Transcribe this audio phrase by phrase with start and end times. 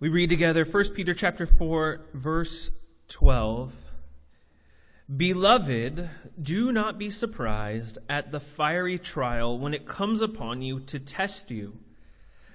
[0.00, 2.70] We read together 1 Peter chapter 4 verse
[3.08, 3.74] 12.
[5.14, 6.08] Beloved,
[6.40, 11.50] do not be surprised at the fiery trial when it comes upon you to test
[11.50, 11.76] you,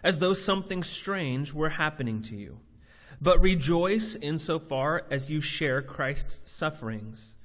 [0.03, 2.61] as though something strange were happening to you.
[3.21, 7.35] But rejoice insofar as you share Christ's sufferings,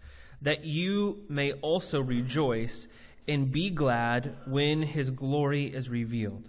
[0.41, 2.89] that you may also rejoice
[3.29, 6.49] and be glad when his glory is revealed.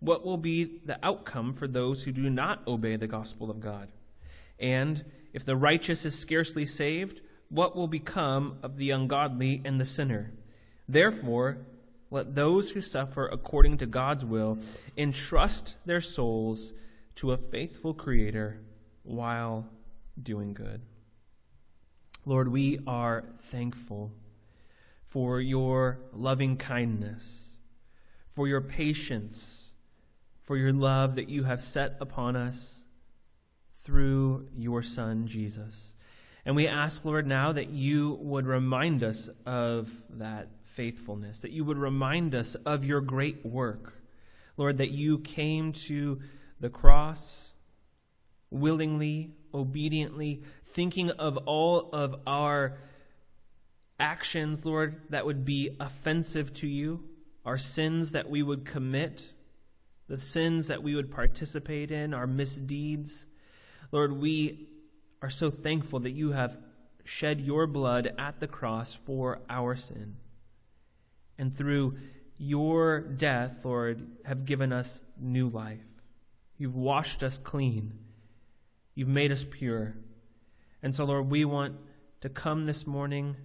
[0.00, 3.88] what will be the outcome for those who do not obey the gospel of God?
[4.58, 9.84] And if the righteous is scarcely saved, what will become of the ungodly and the
[9.84, 10.32] sinner?
[10.88, 11.58] Therefore,
[12.10, 14.58] let those who suffer according to God's will
[14.96, 16.72] entrust their souls
[17.16, 18.60] to a faithful Creator
[19.02, 19.66] while
[20.20, 20.80] doing good.
[22.24, 24.12] Lord, we are thankful
[25.06, 27.56] for your loving kindness,
[28.34, 29.67] for your patience
[30.48, 32.82] for your love that you have set upon us
[33.70, 35.92] through your Son, Jesus.
[36.46, 41.66] And we ask, Lord, now that you would remind us of that faithfulness, that you
[41.66, 43.92] would remind us of your great work.
[44.56, 46.18] Lord, that you came to
[46.58, 47.52] the cross
[48.50, 52.78] willingly, obediently, thinking of all of our
[54.00, 57.04] actions, Lord, that would be offensive to you,
[57.44, 59.34] our sins that we would commit
[60.08, 63.26] the sins that we would participate in, our misdeeds.
[63.92, 64.68] Lord, we
[65.22, 66.58] are so thankful that you have
[67.04, 70.16] shed your blood at the cross for our sin.
[71.38, 71.96] And through
[72.36, 75.84] your death, Lord, have given us new life.
[76.56, 77.98] You've washed us clean.
[78.94, 79.96] You've made us pure.
[80.82, 81.76] And so, Lord, we want
[82.20, 83.36] to come this morning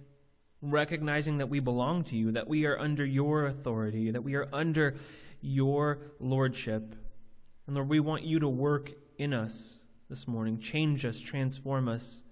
[0.60, 4.48] recognizing that we belong to you, that we are under your authority, that we are
[4.52, 4.96] under
[5.44, 6.96] your lordship.
[7.66, 10.58] And Lord, we want you to work in us this morning.
[10.58, 12.22] Change us, transform us.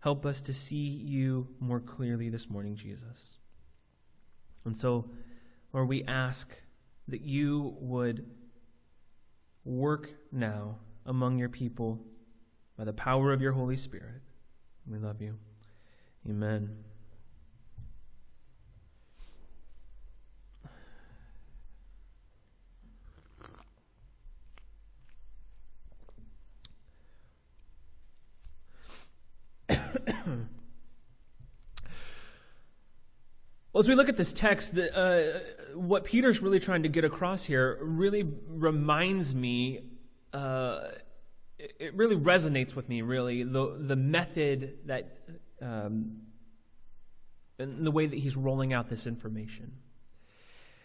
[0.00, 3.38] Help us to see you more clearly this morning, Jesus.
[4.64, 5.10] And so,
[5.72, 6.52] Lord, we ask
[7.08, 8.26] that you would
[9.64, 12.00] work now among your people
[12.76, 14.22] by the power of your Holy Spirit.
[14.86, 15.38] We love you.
[16.28, 16.87] Amen.
[33.72, 35.40] Well, as we look at this text, the, uh,
[35.74, 39.80] what Peter's really trying to get across here really reminds me,
[40.32, 40.88] uh,
[41.58, 45.18] it really resonates with me, really, the, the method that,
[45.60, 46.22] um,
[47.58, 49.72] and the way that he's rolling out this information.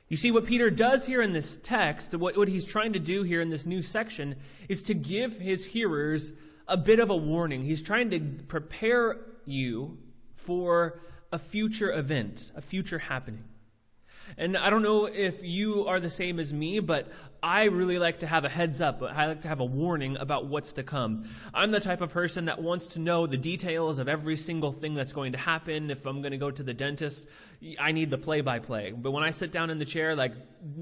[0.09, 3.23] You see, what Peter does here in this text, what, what he's trying to do
[3.23, 4.35] here in this new section,
[4.69, 6.33] is to give his hearers
[6.67, 7.63] a bit of a warning.
[7.63, 9.97] He's trying to prepare you
[10.35, 10.99] for
[11.31, 13.43] a future event, a future happening.
[14.37, 17.11] And I don't know if you are the same as me, but
[17.41, 19.03] I really like to have a heads up.
[19.03, 21.25] I like to have a warning about what's to come.
[21.53, 24.93] I'm the type of person that wants to know the details of every single thing
[24.93, 25.91] that's going to happen.
[25.91, 27.27] If I'm going to go to the dentist,
[27.77, 28.91] I need the play by play.
[28.91, 30.33] But when I sit down in the chair, like,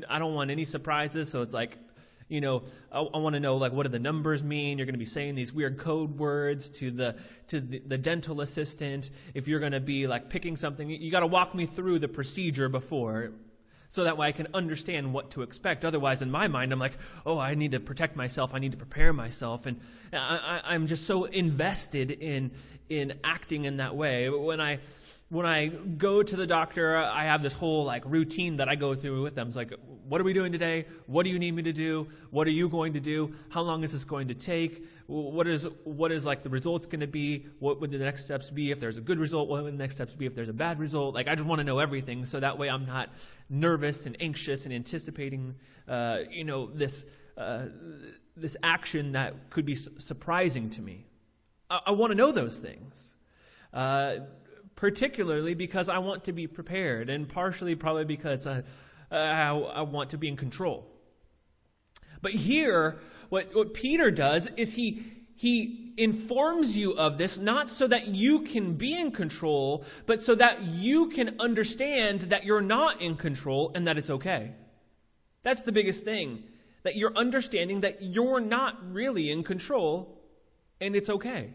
[0.07, 1.29] I don't want any surprises.
[1.29, 1.77] So it's like,
[2.31, 4.77] you know, I, I want to know like what do the numbers mean?
[4.77, 7.15] You're going to be saying these weird code words to the
[7.47, 9.11] to the, the dental assistant.
[9.33, 12.07] If you're going to be like picking something, you got to walk me through the
[12.07, 13.31] procedure before
[13.91, 15.83] so that way I can understand what to expect.
[15.83, 18.51] Otherwise, in my mind, I'm like, oh, I need to protect myself.
[18.53, 19.65] I need to prepare myself.
[19.65, 19.81] And
[20.13, 22.51] I, am just so invested in,
[22.87, 24.29] in acting in that way.
[24.29, 24.79] When I,
[25.31, 28.93] when I go to the doctor, I have this whole like routine that I go
[28.93, 29.47] through with them.
[29.47, 29.73] It's like,
[30.05, 30.87] what are we doing today?
[31.05, 32.09] What do you need me to do?
[32.31, 33.33] What are you going to do?
[33.47, 34.85] How long is this going to take?
[35.07, 37.45] What is what is like the results going to be?
[37.59, 39.47] What would the next steps be if there's a good result?
[39.47, 41.15] What would the next steps be if there's a bad result?
[41.15, 43.09] Like I just want to know everything, so that way I'm not
[43.49, 45.55] nervous and anxious and anticipating,
[45.87, 47.05] uh, you know, this
[47.37, 47.67] uh,
[48.35, 51.05] this action that could be su- surprising to me.
[51.69, 53.15] I, I want to know those things.
[53.73, 54.17] Uh,
[54.81, 58.63] particularly because I want to be prepared, and partially probably because I,
[59.11, 60.87] I, I want to be in control.
[62.23, 62.97] But here,
[63.29, 65.03] what, what Peter does is he,
[65.35, 70.33] he informs you of this not so that you can be in control, but so
[70.33, 74.53] that you can understand that you're not in control and that it's okay.
[75.43, 76.43] That's the biggest thing.
[76.81, 80.19] That you're understanding that you're not really in control
[80.79, 81.51] and it's okay.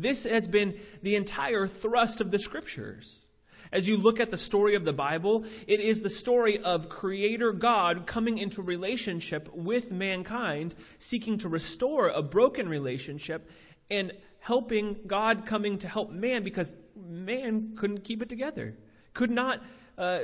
[0.00, 3.26] This has been the entire thrust of the scriptures.
[3.72, 7.52] As you look at the story of the Bible, it is the story of Creator
[7.52, 13.48] God coming into relationship with mankind, seeking to restore a broken relationship,
[13.90, 18.74] and helping God coming to help man because man couldn't keep it together,
[19.14, 19.62] could not
[19.98, 20.20] uh,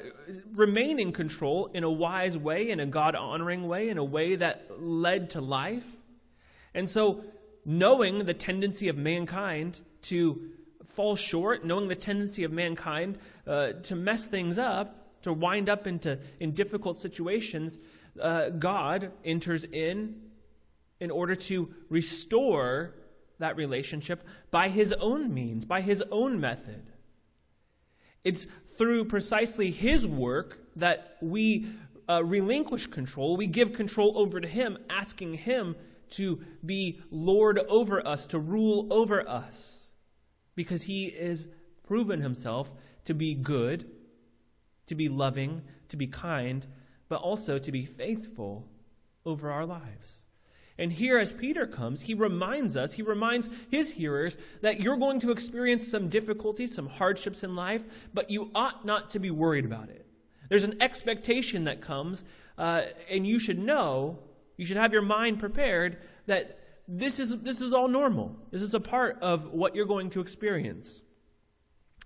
[0.54, 4.34] remain in control in a wise way, in a God honoring way, in a way
[4.34, 5.86] that led to life.
[6.74, 7.24] And so,
[7.66, 10.40] knowing the tendency of mankind to
[10.86, 15.86] fall short, knowing the tendency of mankind uh, to mess things up, to wind up
[15.86, 17.80] into in difficult situations,
[18.22, 20.22] uh, God enters in
[21.00, 22.94] in order to restore
[23.38, 26.86] that relationship by his own means, by his own method.
[28.24, 28.46] It's
[28.78, 31.66] through precisely his work that we
[32.08, 33.36] uh, relinquish control.
[33.36, 35.76] We give control over to him, asking him
[36.10, 39.92] to be Lord over us, to rule over us
[40.54, 41.48] because he is
[41.86, 42.72] proven himself
[43.04, 43.88] to be good,
[44.86, 46.66] to be loving, to be kind,
[47.08, 48.68] but also to be faithful
[49.24, 50.22] over our lives.
[50.78, 55.20] And here, as Peter comes, he reminds us, he reminds his hearers that you're going
[55.20, 57.82] to experience some difficulties, some hardships in life,
[58.12, 60.06] but you ought not to be worried about it.
[60.50, 62.24] There's an expectation that comes,
[62.58, 64.18] uh, and you should know,
[64.56, 66.58] you should have your mind prepared that
[66.88, 68.36] this is, this is all normal.
[68.50, 71.02] This is a part of what you're going to experience.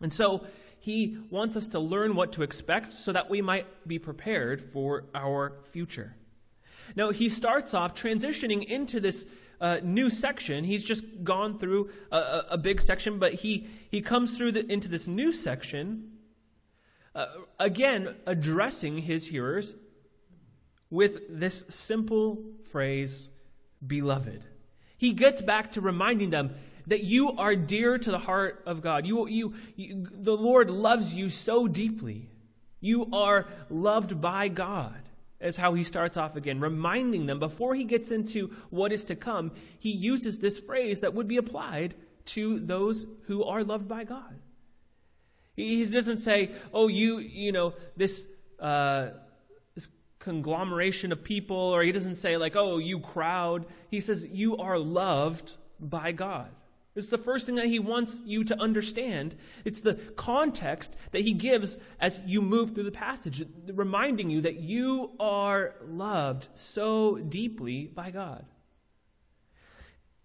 [0.01, 0.47] And so
[0.79, 5.05] he wants us to learn what to expect so that we might be prepared for
[5.15, 6.17] our future.
[6.97, 9.27] Now, he starts off transitioning into this
[9.61, 10.65] uh, new section.
[10.65, 14.89] He's just gone through a, a, big section, but he, he comes through the, into
[14.89, 16.13] this new section,
[17.15, 17.27] uh,
[17.59, 19.75] again, addressing his hearers
[20.91, 23.31] with this simple phrase,
[23.87, 24.45] beloved
[25.01, 26.55] he gets back to reminding them
[26.87, 29.07] that you are dear to the heart of God.
[29.07, 32.29] You, you, you, the Lord loves you so deeply.
[32.81, 35.01] You are loved by God,
[35.41, 39.17] is how he starts off again, reminding them before he gets into what is to
[39.17, 41.95] come, he uses this phrase that would be applied
[42.27, 44.39] to those who are loved by God.
[45.57, 48.27] He doesn't say, oh, you, you know, this.
[48.59, 49.13] Uh,
[50.21, 53.67] conglomeration of people, or he doesn't say, like, oh, you crowd.
[53.91, 56.51] He says, you are loved by God.
[56.95, 59.37] It's the first thing that he wants you to understand.
[59.65, 64.57] It's the context that he gives as you move through the passage, reminding you that
[64.57, 68.45] you are loved so deeply by God.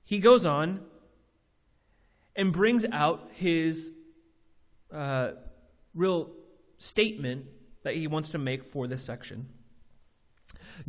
[0.04, 0.82] He goes on
[2.36, 3.92] and brings out his
[4.92, 5.32] uh,
[5.94, 6.32] real
[6.78, 7.46] statement
[7.84, 9.48] that he wants to make for this section.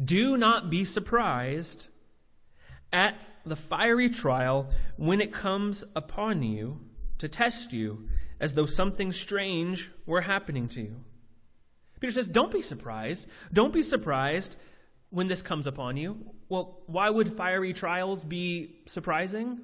[0.02, 1.88] Do not be surprised
[2.92, 6.80] at the fiery trial when it comes upon you
[7.18, 8.08] to test you
[8.40, 11.04] as though something strange were happening to you.
[12.00, 13.28] Peter says, Don't be surprised.
[13.52, 14.56] Don't be surprised
[15.10, 16.18] when this comes upon you.
[16.48, 19.60] Well, why would fiery trials be surprising?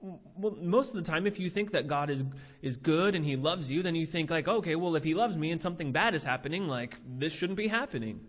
[0.00, 2.24] Well, most of the time, if you think that God is,
[2.60, 5.36] is good and He loves you, then you think, like, okay, well, if He loves
[5.36, 8.20] me and something bad is happening, like, this shouldn't be happening.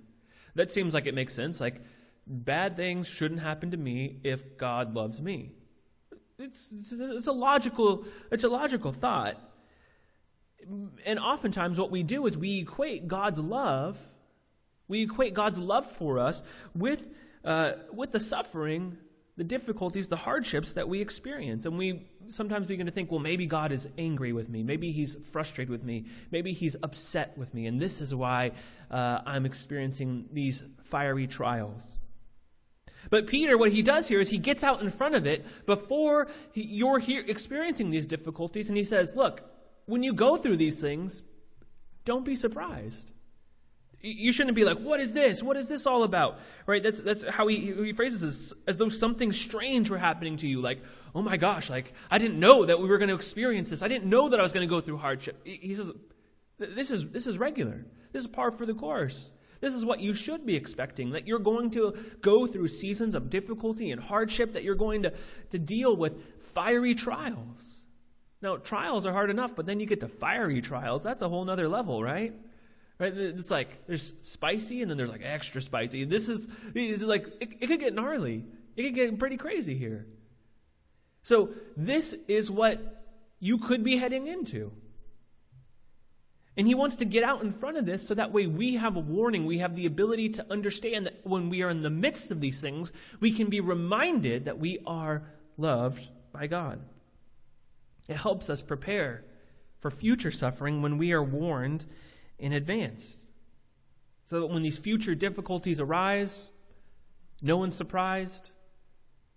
[0.56, 1.60] That seems like it makes sense.
[1.60, 1.82] Like,
[2.28, 5.52] bad things shouldn't happen to me if God loves me.
[6.40, 9.38] It's, it's, it's, a logical it's a logical thought.
[11.06, 14.02] And oftentimes what we do is we equate God's love,
[14.88, 16.42] we equate God's love for us
[16.74, 17.06] with,
[17.44, 18.98] uh, with the suffering
[19.36, 21.66] the difficulties, the hardships that we experience.
[21.66, 24.62] And we sometimes begin to think, well, maybe God is angry with me.
[24.64, 26.06] Maybe he's frustrated with me.
[26.32, 27.66] Maybe he's upset with me.
[27.66, 28.52] And this is why
[28.92, 32.00] uh, I'm experiencing these fiery trials.
[33.10, 36.28] But Peter, what he does here is he gets out in front of it before
[36.54, 39.44] you're here experiencing these difficulties, and he says, Look,
[39.86, 41.22] when you go through these things,
[42.06, 43.12] don't be surprised.
[44.06, 45.42] You shouldn't be like, what is this?
[45.42, 46.40] What is this all about?
[46.66, 46.84] Right?
[46.84, 50.60] That's, that's how he, he phrases this, as though something strange were happening to you.
[50.60, 50.84] Like,
[51.16, 53.82] oh my gosh, like, I didn't know that we were going to experience this.
[53.82, 55.40] I didn't know that I was going to go through hardship.
[55.46, 55.90] He says,
[56.58, 57.86] this is, this is regular.
[58.12, 59.32] This is par for the course.
[59.62, 63.30] This is what you should be expecting that you're going to go through seasons of
[63.30, 65.14] difficulty and hardship, that you're going to,
[65.52, 67.86] to deal with fiery trials.
[68.42, 71.04] Now, trials are hard enough, but then you get to fiery trials.
[71.04, 72.34] That's a whole other level, right?
[73.00, 73.16] Right?
[73.16, 76.04] It's like there's spicy and then there's like extra spicy.
[76.06, 78.46] This is, this is like, it, it could get gnarly.
[78.76, 80.08] It could get pretty crazy here.
[81.22, 83.04] So, this is what
[83.40, 84.74] you could be heading into.
[86.56, 88.96] And he wants to get out in front of this so that way we have
[88.96, 89.46] a warning.
[89.46, 92.62] We have the ability to understand that when we are in the midst of these
[92.62, 95.24] things, we can be reminded that we are
[95.58, 96.82] loved by God.
[98.08, 99.24] It helps us prepare
[99.80, 101.86] for future suffering when we are warned
[102.38, 103.26] in advance.
[104.26, 106.50] So that when these future difficulties arise,
[107.42, 108.52] no one's surprised.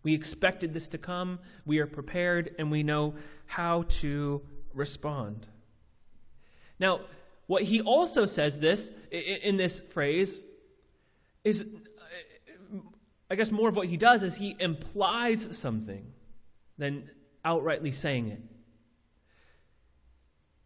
[0.03, 3.15] We expected this to come, we are prepared, and we know
[3.47, 5.47] how to respond.
[6.79, 7.01] Now,
[7.47, 10.43] what he also says this in this phrase
[11.43, 11.65] is
[13.29, 16.13] I guess more of what he does is he implies something
[16.79, 17.11] than
[17.45, 18.41] outrightly saying it.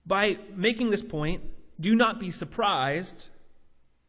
[0.04, 1.42] By making this point,
[1.80, 3.30] do not be surprised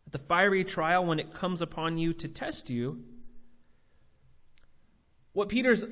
[0.05, 3.03] at the fiery trial when it comes upon you to test you.
[5.33, 5.85] What Peter's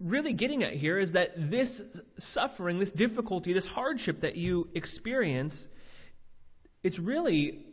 [0.00, 5.68] really getting at here is that this suffering, this difficulty, this hardship that you experience,
[6.82, 7.64] it's really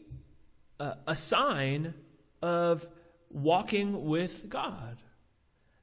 [0.79, 1.93] a, a sign
[2.41, 2.85] of
[3.29, 4.97] walking with God.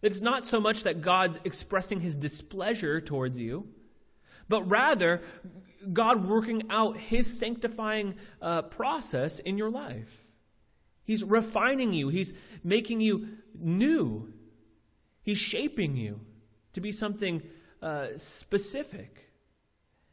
[0.03, 3.69] It's not so much that God's expressing his displeasure towards you,
[4.49, 5.21] but rather
[5.93, 10.25] God working out his sanctifying uh, process in your life.
[11.05, 12.33] He's refining you, he's
[12.63, 14.33] making you new,
[15.23, 16.21] he's shaping you
[16.73, 17.43] to be something
[17.83, 19.31] uh, specific.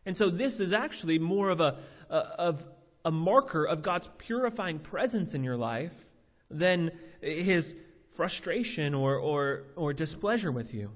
[0.06, 1.78] And so this is actually more of a,
[2.10, 2.66] a, of
[3.04, 6.08] a marker of God's purifying presence in your life
[6.50, 7.76] than his
[8.10, 10.92] frustration or, or, or displeasure with you.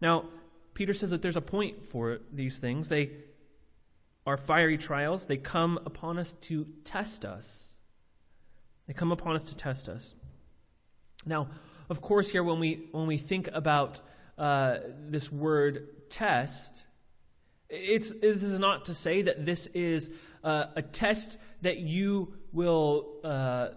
[0.00, 0.24] Now,
[0.74, 2.88] Peter says that there's a point for these things.
[2.88, 3.10] They
[4.26, 7.74] are fiery trials, they come upon us to test us.
[8.86, 10.14] They come upon us to test us.
[11.24, 11.48] Now,
[11.88, 14.00] of course, here when we when we think about
[14.38, 14.78] uh,
[15.08, 16.86] this word test,
[17.68, 20.10] it's, this is not to say that this is
[20.44, 23.68] uh, a test that you will, uh,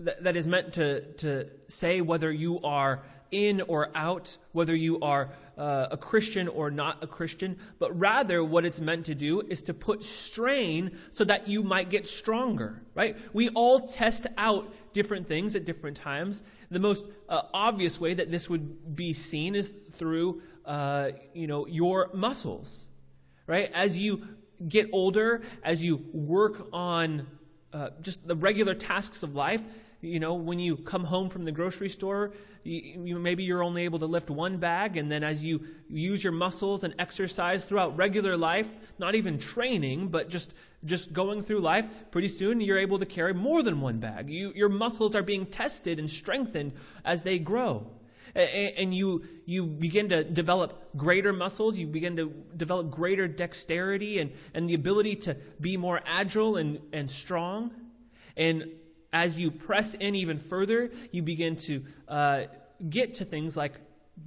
[0.00, 3.02] that, that is meant to, to say whether you are
[3.34, 8.42] in or out, whether you are uh, a Christian or not a Christian, but rather
[8.42, 12.82] what it's meant to do is to put strain so that you might get stronger,
[12.94, 13.16] right?
[13.32, 16.42] We all test out different things at different times.
[16.70, 21.66] The most uh, obvious way that this would be seen is through, uh, you know,
[21.66, 22.88] your muscles,
[23.46, 23.70] right?
[23.74, 24.26] As you
[24.66, 27.26] get older, as you work on
[27.72, 29.62] uh, just the regular tasks of life,
[30.04, 32.32] you know, when you come home from the grocery store,
[32.62, 36.22] you, you, maybe you're only able to lift one bag, and then as you use
[36.22, 41.60] your muscles and exercise throughout regular life, not even training, but just just going through
[41.60, 44.28] life, pretty soon you're able to carry more than one bag.
[44.28, 46.72] You, your muscles are being tested and strengthened
[47.06, 47.90] as they grow
[48.34, 54.32] and you you begin to develop greater muscles you begin to develop greater dexterity and,
[54.54, 57.70] and the ability to be more agile and, and strong
[58.36, 58.68] and
[59.14, 62.42] as you press in even further, you begin to uh,
[62.90, 63.74] get to things like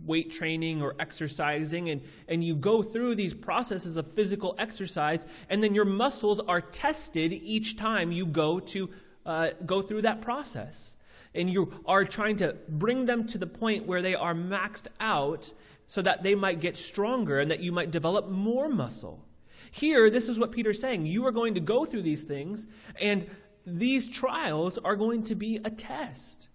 [0.06, 5.62] weight training or exercising, and, and you go through these processes of physical exercise, and
[5.62, 8.90] then your muscles are tested each time you go to
[9.26, 10.96] uh, go through that process.
[11.36, 15.54] And you are trying to bring them to the point where they are maxed out
[15.86, 19.26] so that they might get stronger and that you might develop more muscle.
[19.72, 21.06] Here, this is what Peter's saying.
[21.06, 22.66] You are going to go through these things,
[23.02, 23.30] and
[23.68, 26.48] these trials are going to be a test.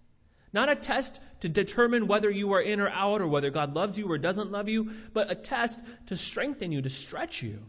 [0.51, 3.99] Not a test to determine whether you are in or out or whether God loves
[3.99, 7.59] you or doesn't love you, but a test to strengthen you, to stretch you.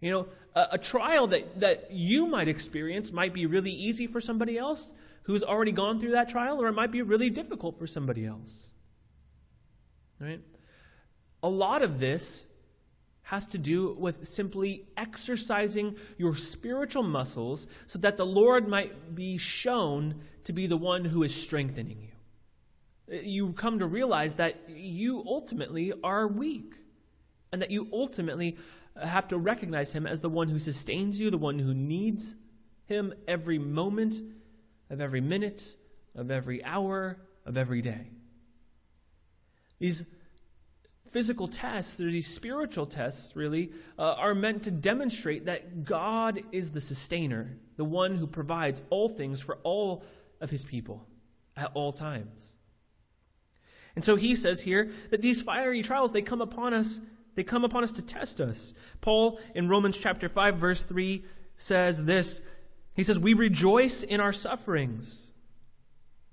[0.00, 4.20] You know, a, a, trial that, that you might experience might be really easy for
[4.20, 4.94] somebody else
[5.24, 8.70] who's already gone through that trial, or it might be really difficult for somebody else.
[10.18, 10.40] Right?
[11.42, 12.46] A lot of this
[13.30, 19.38] has to do with simply exercising your spiritual muscles so that the Lord might be
[19.38, 22.10] shown to be the one who is strengthening
[23.08, 23.20] you.
[23.20, 26.74] You come to realize that you ultimately are weak
[27.52, 28.58] and that you ultimately
[29.00, 32.34] have to recognize Him as the one who sustains you, the one who needs
[32.86, 34.20] Him every moment
[34.90, 35.76] of every minute,
[36.16, 38.10] of every hour, of every day.
[39.78, 40.04] These
[41.10, 46.80] physical tests, these spiritual tests, really, uh, are meant to demonstrate that God is the
[46.80, 50.04] sustainer, the one who provides all things for all
[50.40, 51.06] of his people
[51.56, 52.56] at all times.
[53.96, 57.00] And so he says here that these fiery trials, they come upon us,
[57.34, 58.72] they come upon us to test us.
[59.00, 61.24] Paul in Romans chapter 5, verse 3
[61.56, 62.40] says this.
[62.94, 65.32] He says, We rejoice in our sufferings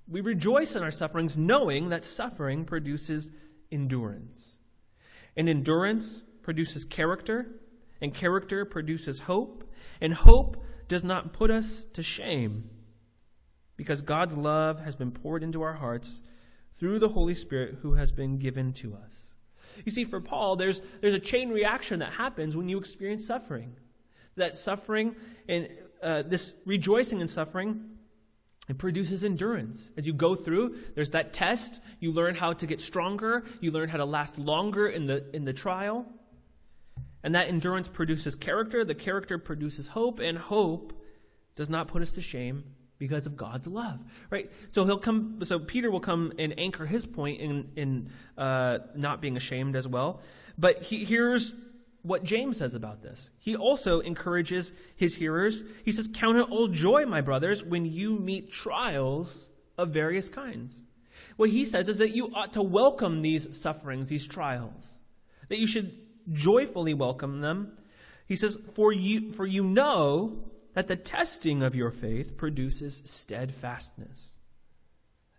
[0.06, 3.30] We rejoice in our sufferings, knowing that suffering produces
[3.70, 4.57] endurance.
[5.38, 7.46] And endurance produces character,
[8.00, 9.64] and character produces hope,
[10.00, 12.68] and hope does not put us to shame
[13.76, 16.20] because God's love has been poured into our hearts
[16.78, 19.34] through the Holy Spirit who has been given to us.
[19.84, 23.76] You see, for Paul, there's, there's a chain reaction that happens when you experience suffering.
[24.36, 25.14] That suffering
[25.48, 25.68] and
[26.02, 27.97] uh, this rejoicing in suffering
[28.68, 29.90] it produces endurance.
[29.96, 31.80] As you go through, there's that test.
[32.00, 33.44] You learn how to get stronger.
[33.60, 36.06] You learn how to last longer in the, in the trial.
[37.22, 38.84] And that endurance produces character.
[38.84, 40.20] The character produces hope.
[40.20, 40.92] And hope
[41.56, 42.64] does not put us to shame
[42.98, 44.50] because of God's love, right?
[44.68, 45.38] So he'll come.
[45.44, 49.86] So Peter will come and anchor his point in in uh, not being ashamed as
[49.86, 50.20] well.
[50.58, 51.54] But he, here's
[52.08, 53.30] what James says about this.
[53.38, 55.62] He also encourages his hearers.
[55.84, 60.86] He says, Count it all joy, my brothers, when you meet trials of various kinds.
[61.36, 64.98] What he says is that you ought to welcome these sufferings, these trials,
[65.48, 65.92] that you should
[66.32, 67.76] joyfully welcome them.
[68.26, 74.38] He says, For you, for you know that the testing of your faith produces steadfastness.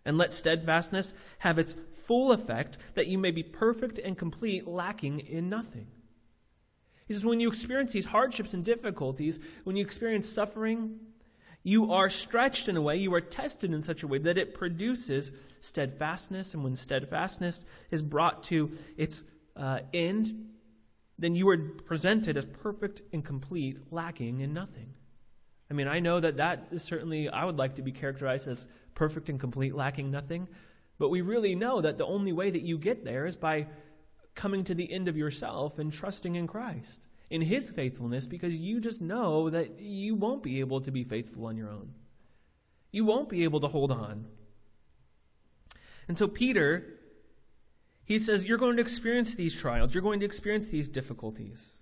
[0.04, 5.20] And let steadfastness have its full effect, that you may be perfect and complete, lacking
[5.20, 5.88] in nothing.
[7.10, 11.00] He says, when you experience these hardships and difficulties, when you experience suffering,
[11.64, 14.54] you are stretched in a way, you are tested in such a way that it
[14.54, 16.54] produces steadfastness.
[16.54, 19.24] And when steadfastness is brought to its
[19.56, 20.50] uh, end,
[21.18, 24.94] then you are presented as perfect and complete, lacking in nothing.
[25.68, 28.68] I mean, I know that that is certainly, I would like to be characterized as
[28.94, 30.46] perfect and complete, lacking nothing.
[30.96, 33.66] But we really know that the only way that you get there is by
[34.40, 38.80] coming to the end of yourself and trusting in Christ, in His faithfulness, because you
[38.80, 41.92] just know that you won't be able to be faithful on your own.
[42.90, 44.24] You won't be able to hold on.
[46.08, 46.86] And so, Peter,
[48.06, 51.76] he says, You're going to experience these trials, you're going to experience these difficulties.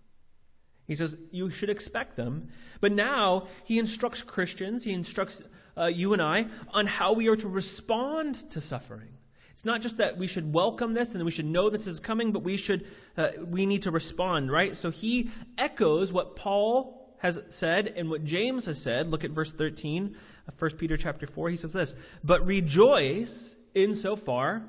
[0.84, 2.48] He says, You should expect them.
[2.80, 5.42] But now he instructs Christians, he instructs
[5.76, 9.17] uh, you and I on how we are to respond to suffering.
[9.58, 12.30] It's not just that we should welcome this and we should know this is coming,
[12.30, 14.76] but we should uh, we need to respond, right?
[14.76, 19.10] So he echoes what Paul has said and what James has said.
[19.10, 20.14] Look at verse 13
[20.46, 21.50] of 1 Peter chapter 4.
[21.50, 24.62] He says this, "But rejoice insofar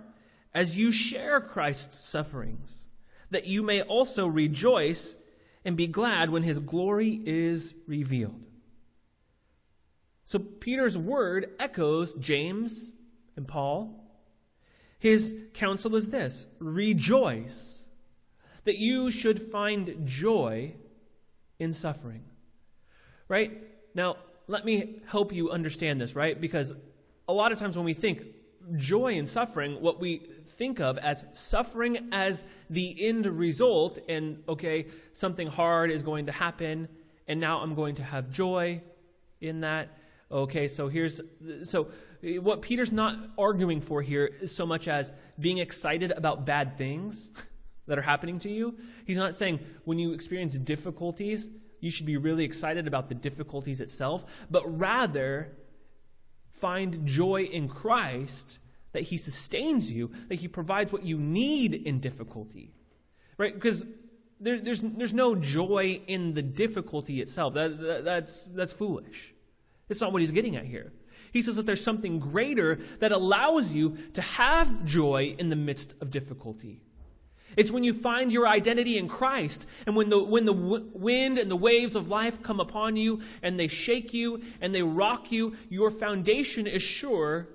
[0.56, 2.88] as you share Christ's sufferings,
[3.30, 5.18] that you may also rejoice
[5.64, 8.44] and be glad when his glory is revealed."
[10.26, 12.92] So Peter's word echoes James
[13.36, 13.99] and Paul
[15.00, 17.88] his counsel is this rejoice,
[18.66, 20.74] that you should find joy
[21.58, 22.24] in suffering.
[23.28, 23.64] Right?
[23.96, 26.40] Now, let me help you understand this, right?
[26.40, 26.74] Because
[27.28, 28.24] a lot of times when we think
[28.76, 30.18] joy in suffering, what we
[30.50, 36.32] think of as suffering as the end result, and okay, something hard is going to
[36.32, 36.90] happen,
[37.28, 38.82] and now I'm going to have joy
[39.40, 39.98] in that.
[40.32, 41.22] Okay, so here's
[41.64, 41.88] so
[42.22, 47.32] what Peter's not arguing for here is so much as being excited about bad things
[47.88, 48.78] that are happening to you.
[49.06, 53.80] He's not saying when you experience difficulties, you should be really excited about the difficulties
[53.80, 55.56] itself, but rather
[56.52, 58.60] find joy in Christ
[58.92, 62.74] that he sustains you, that he provides what you need in difficulty.
[63.38, 63.54] Right?
[63.54, 63.86] Because
[64.42, 67.54] there, there's, there's no joy in the difficulty itself.
[67.54, 69.34] That, that, that's, that's foolish.
[69.88, 70.92] It's not what he's getting at here.
[71.32, 75.94] He says that there's something greater that allows you to have joy in the midst
[76.02, 76.82] of difficulty.
[77.58, 81.38] It's when you find your identity in Christ and when the, when the w- wind
[81.38, 85.32] and the waves of life come upon you and they shake you and they rock
[85.32, 87.50] you, your foundation is sure.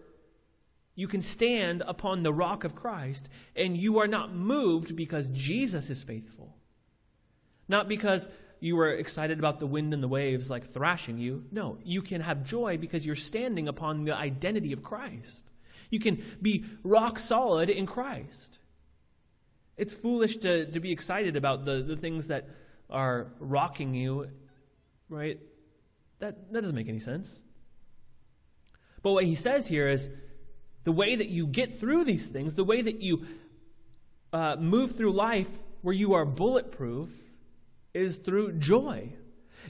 [0.97, 5.91] You can stand upon the rock of Christ and you are not moved because Jesus
[5.91, 6.57] is faithful.
[7.69, 8.29] Not because
[8.65, 11.45] you were excited about the wind and the waves like thrashing you.
[11.53, 15.45] No, you can have joy because you're standing upon the identity of Christ.
[15.91, 18.59] You can be rock solid in Christ.
[19.77, 22.49] It's foolish to, to be excited about the, the things that
[22.89, 24.31] are rocking you,
[25.11, 25.39] right?
[26.21, 27.43] That, that doesn't make any sense.
[29.03, 30.09] But what he says here is
[30.85, 33.27] the way that you get through these things, the way that you
[34.33, 35.51] uh, move through life
[35.83, 37.11] where you are bulletproof,
[37.95, 39.13] is through joy.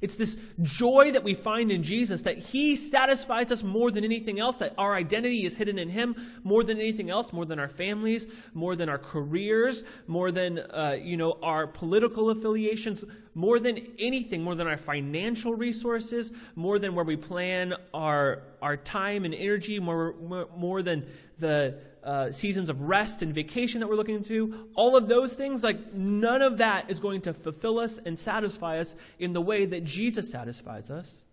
[0.00, 4.40] It's this joy that we find in Jesus that He satisfies us more than anything
[4.40, 7.68] else, that our identity is hidden in Him more than anything else, more than our
[7.68, 13.78] families, more than our careers, more than, uh, you know, our political affiliations, more than
[13.98, 19.34] anything, more than our financial resources, more than where we plan our, our time and
[19.34, 21.06] energy, more, more, more than
[21.38, 25.62] the uh, seasons of rest and vacation that we're looking into, all of those things,
[25.64, 29.64] like none of that is going to fulfill us and satisfy us in the way
[29.64, 31.24] that Jesus satisfies us.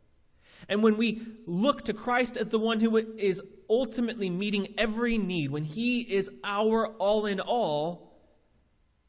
[0.69, 5.51] And when we look to Christ as the one who is ultimately meeting every need,
[5.51, 8.11] when He is our all in all,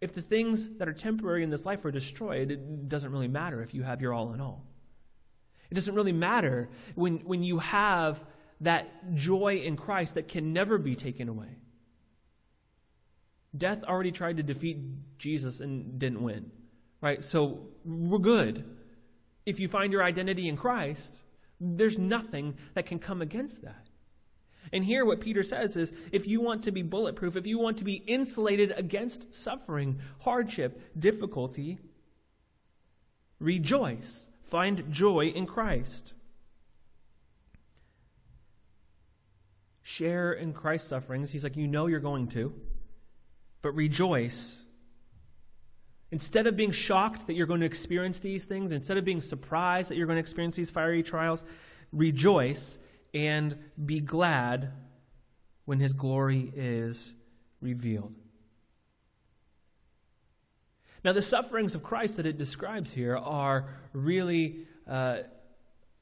[0.00, 3.62] if the things that are temporary in this life are destroyed, it doesn't really matter
[3.62, 4.64] if you have your all in all.
[5.70, 8.24] It doesn't really matter when, when you have
[8.62, 11.58] that joy in Christ that can never be taken away.
[13.56, 14.78] Death already tried to defeat
[15.18, 16.50] Jesus and didn't win,
[17.00, 17.22] right?
[17.22, 18.64] So we're good.
[19.44, 21.22] If you find your identity in Christ,
[21.60, 23.88] there's nothing that can come against that.
[24.72, 27.78] And here, what Peter says is if you want to be bulletproof, if you want
[27.78, 31.78] to be insulated against suffering, hardship, difficulty,
[33.40, 34.28] rejoice.
[34.44, 36.14] Find joy in Christ.
[39.82, 41.32] Share in Christ's sufferings.
[41.32, 42.54] He's like, You know you're going to,
[43.60, 44.64] but rejoice.
[46.10, 49.90] Instead of being shocked that you're going to experience these things, instead of being surprised
[49.90, 51.44] that you're going to experience these fiery trials,
[51.90, 52.78] rejoice
[53.14, 54.72] and be glad
[55.64, 57.14] when his glory is
[57.60, 58.14] revealed.
[61.04, 65.18] Now, the sufferings of Christ that it describes here are really uh,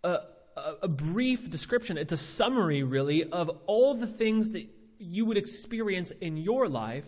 [0.04, 0.18] uh,
[0.56, 1.96] a, brief description.
[1.96, 4.66] It's a summary, really, of all the things that
[4.98, 7.06] you would experience in your life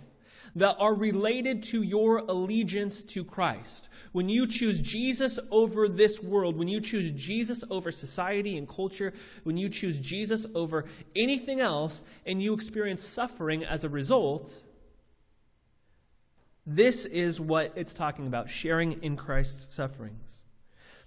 [0.55, 3.89] that are related to your allegiance to Christ.
[4.13, 9.13] When you choose Jesus over this world, when you choose Jesus over society and culture,
[9.45, 10.85] when you choose Jesus over
[11.17, 14.65] anything else, and you experience suffering as a result,
[16.67, 20.45] this is what it's talking about sharing in Christ's sufferings.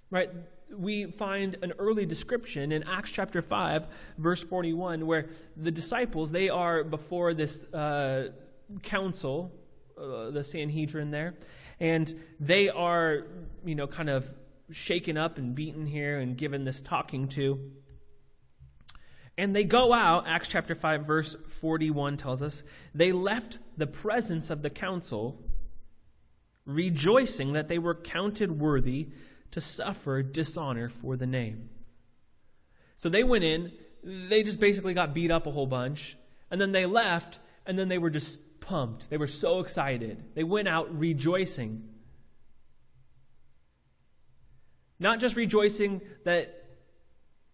[0.09, 0.29] Right?
[0.77, 6.49] We find an early description in Acts chapter 5, verse 41, where the disciples, they
[6.49, 8.29] are before this uh,
[8.83, 9.51] council,
[9.97, 11.35] uh, the Sanhedrin there,
[11.79, 13.25] and they are,
[13.65, 14.33] you know, kind of
[14.71, 17.71] shaken up and beaten here and given this talking to.
[19.37, 24.49] And they go out, Acts chapter 5, verse 41 tells us, they left the presence
[24.49, 25.43] of the council,
[26.65, 29.09] rejoicing that they were counted worthy
[29.55, 31.69] to suffer dishonor for the name.
[32.97, 33.71] So they went in,
[34.03, 36.17] they just basically got beat up a whole bunch,
[36.51, 39.09] and then they left, and then they were just pumped.
[39.09, 40.21] They were so excited.
[40.35, 41.87] They went out rejoicing.
[44.99, 46.63] Not just rejoicing that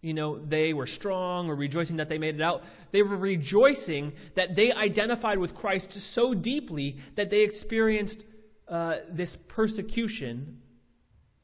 [0.00, 2.64] you know, they were strong or rejoicing that they made it out.
[2.90, 8.24] They were rejoicing that they identified with Christ so deeply that they experienced
[8.66, 10.61] uh, this persecution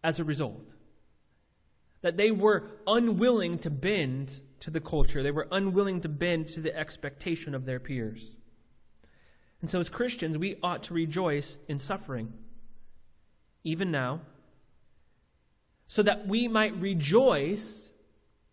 [0.03, 0.63] as a result.
[2.03, 6.61] That they were unwilling to bend to the culture, they were unwilling to bend to
[6.61, 8.37] the expectation of their peers.
[9.61, 12.33] And so, as Christians, we ought to rejoice in suffering,
[13.65, 14.21] even now,
[15.89, 17.93] so that we might rejoice,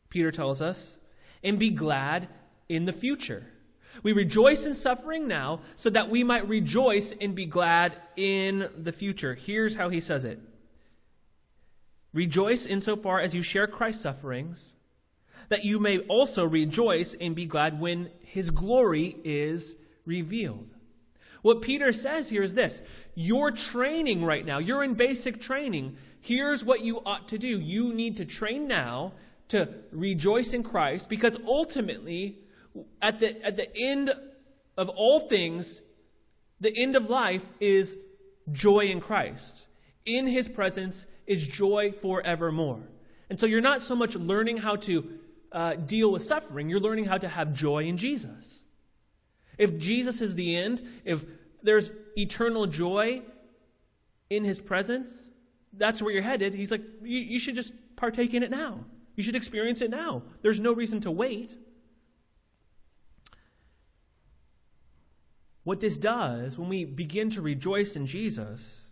[0.10, 0.97] Peter tells us,
[1.43, 2.27] and be glad
[2.69, 3.45] in the future.
[4.03, 8.91] We rejoice in suffering now so that we might rejoice and be glad in the
[8.91, 9.36] future.
[9.36, 10.39] Here's how he says it
[12.15, 14.75] Rejoice insofar as you share Christ's sufferings,
[15.49, 19.75] that you may also rejoice and be glad when his glory is
[20.06, 20.69] revealed.
[21.41, 22.82] What Peter says here is this
[23.15, 25.97] You're training right now, you're in basic training.
[26.21, 29.12] Here's what you ought to do you need to train now
[29.49, 32.39] to rejoice in Christ because ultimately,
[33.01, 34.13] at the, at the end
[34.78, 35.82] of all things,
[36.62, 37.97] the end of life is
[38.54, 39.65] joy in Christ.
[40.06, 42.84] In his presence, is joy forevermore.
[43.30, 45.20] And so you're not so much learning how to
[45.52, 48.65] uh, deal with suffering, you're learning how to have joy in Jesus.
[49.58, 51.24] If Jesus is the end, if
[51.63, 53.22] there's eternal joy
[54.30, 55.32] in his presence,
[55.74, 56.54] that's where you're headed.
[56.54, 58.84] He's like, you, you should just partake in it now.
[59.15, 60.24] You should experience it now.
[60.41, 61.56] There's no reason to wait.
[65.63, 68.85] What this does, when we begin to rejoice in Jesus,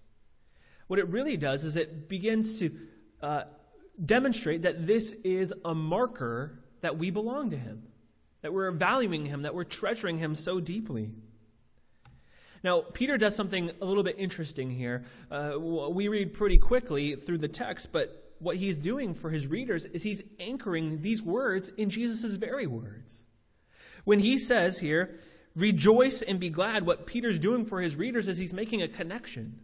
[0.94, 2.72] what it really does is it begins to
[3.20, 3.46] uh,
[4.06, 7.82] demonstrate that this is a marker that we belong to Him,
[8.44, 11.10] that we're valuing Him, that we're treasuring Him so deeply.
[12.64, 15.04] Now, Peter does something a little bit interesting here.
[15.32, 19.86] Uh, we read pretty quickly through the text, but what he's doing for his readers
[19.86, 23.26] is he's anchoring these words in Jesus' very words.
[24.04, 25.18] When he says here,
[25.56, 29.60] rejoice and be glad, what Peter's doing for his readers is he's making a connection.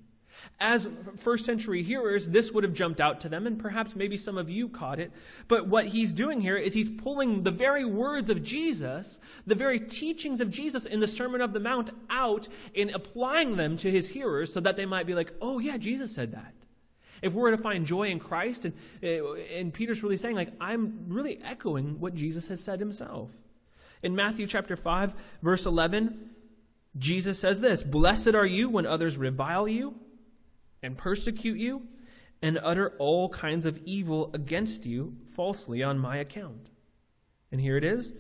[0.60, 4.38] As first century hearers, this would have jumped out to them, and perhaps maybe some
[4.38, 5.12] of you caught it.
[5.48, 9.80] But what he's doing here is he's pulling the very words of Jesus, the very
[9.80, 14.10] teachings of Jesus in the Sermon of the Mount out and applying them to his
[14.10, 16.54] hearers so that they might be like, oh, yeah, Jesus said that.
[17.22, 19.22] If we're to find joy in Christ, and, eh,
[19.54, 23.30] and Peter's really saying, like, I'm really echoing what Jesus has said himself.
[24.04, 26.30] In Matthew chapter 5, verse 11,
[26.98, 29.96] Jesus says this Blessed are you when others revile you
[30.82, 31.84] and persecute you
[32.42, 36.70] and utter all kinds of evil against you falsely on my account.
[37.52, 38.14] And here it is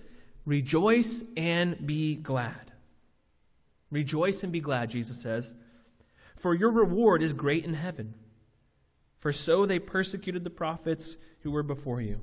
[0.45, 2.71] Rejoice and be glad.
[3.91, 5.53] Rejoice and be glad, Jesus says,
[6.35, 8.13] for your reward is great in heaven.
[9.17, 12.21] For so they persecuted the prophets who were before you.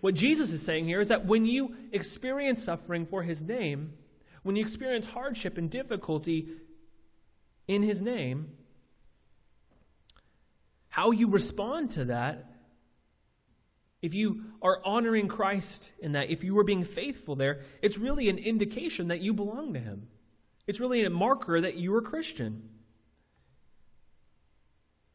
[0.00, 3.94] What Jesus is saying here is that when you experience suffering for his name,
[4.42, 6.48] when you experience hardship and difficulty,
[7.68, 8.52] in his name,
[10.88, 12.52] how you respond to that,
[14.02, 18.28] if you are honoring Christ in that, if you are being faithful there, it's really
[18.28, 20.08] an indication that you belong to him.
[20.66, 22.68] It's really a marker that you are Christian.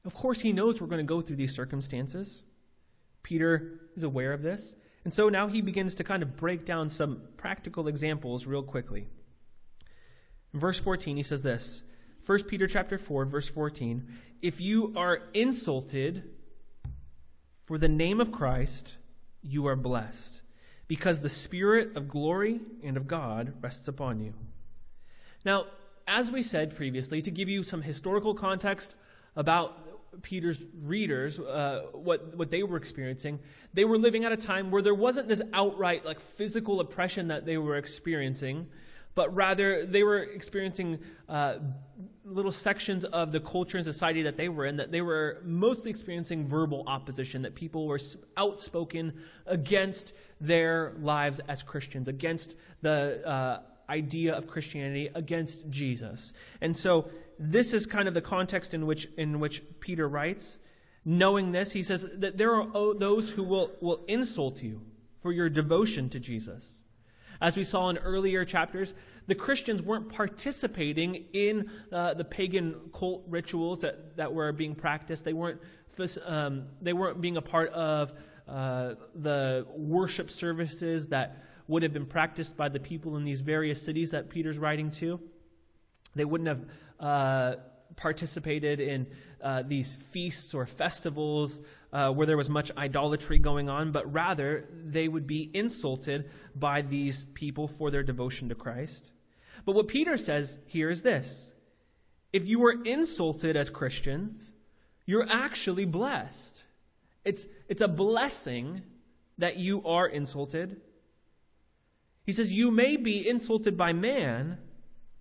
[0.06, 2.44] Of course, he knows we're going to go through these circumstances.
[3.24, 4.78] Peter is aware of this.
[5.04, 9.08] And so now he begins to kind of break down some practical examples real quickly.
[10.54, 11.84] In verse 14, he says this
[12.28, 14.06] 1 Peter chapter 4 verse 14,
[14.42, 16.24] if you are insulted
[17.64, 18.98] for the name of Christ,
[19.42, 20.42] you are blessed,
[20.90, 24.34] because the spirit of glory and of God rests upon you.
[25.46, 25.68] Now,
[26.06, 28.96] as we said previously, to give you some historical context
[29.38, 33.40] about Peter's readers, uh, what, what they were experiencing,
[33.74, 37.46] they were living at a time where there wasn't this outright like physical oppression that
[37.46, 38.68] they were experiencing
[39.18, 41.56] but rather they were experiencing uh,
[42.24, 45.90] little sections of the culture and society that they were in that they were mostly
[45.90, 48.00] experiencing verbal opposition, that people were
[48.38, 49.12] outspoken
[49.48, 56.32] against their lives as Christians, against the uh, idea of Christianity, against Jesus.
[56.62, 60.60] And so this is kind of the context in which, in which Peter writes.
[61.04, 64.82] Knowing this, he says that there are those who will, will insult you
[65.22, 66.84] for your devotion to Jesus.
[67.42, 68.94] As we saw in earlier chapters,
[69.28, 75.26] the Christians weren't participating in uh, the pagan cult rituals that, that were being practiced.
[75.26, 75.62] They weren't,
[76.26, 78.14] um, they weren't being a part of
[78.48, 83.82] uh, the worship services that would have been practiced by the people in these various
[83.82, 85.20] cities that Peter's writing to.
[86.16, 86.66] They wouldn't have
[87.00, 87.56] uh,
[87.98, 89.08] participated in
[89.42, 91.60] uh, these feasts or festivals
[91.92, 96.82] uh, where there was much idolatry going on, but rather they would be insulted by
[96.82, 99.12] these people for their devotion to Christ.
[99.66, 101.54] But what Peter says here is this
[102.32, 104.54] if you were insulted as Christians,
[105.06, 106.64] you're actually blessed.
[107.26, 108.84] It's, it's a blessing
[109.38, 110.82] that you are insulted.
[112.26, 114.58] He says, You may be insulted by man,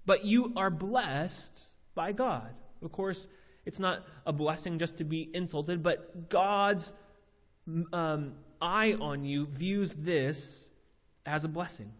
[0.04, 2.54] but you are blessed by God.
[2.82, 3.28] Of course,
[3.64, 6.92] it's not a blessing just to be insulted, but God's
[7.92, 10.68] um, eye on you views this
[11.24, 11.92] as a blessing.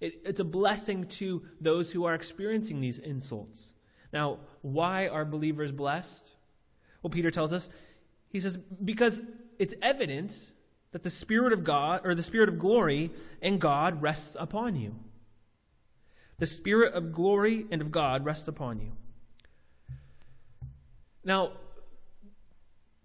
[0.00, 3.72] It, it's a blessing to those who are experiencing these insults.
[4.12, 6.36] Now, why are believers blessed?
[7.02, 7.68] Well, Peter tells us,
[8.28, 9.22] he says, because
[9.58, 10.54] it's evidence
[10.90, 13.10] that the Spirit of God, or the Spirit of glory
[13.40, 14.96] and God rests upon you.
[16.38, 18.92] The Spirit of glory and of God rests upon you.
[21.24, 21.52] Now,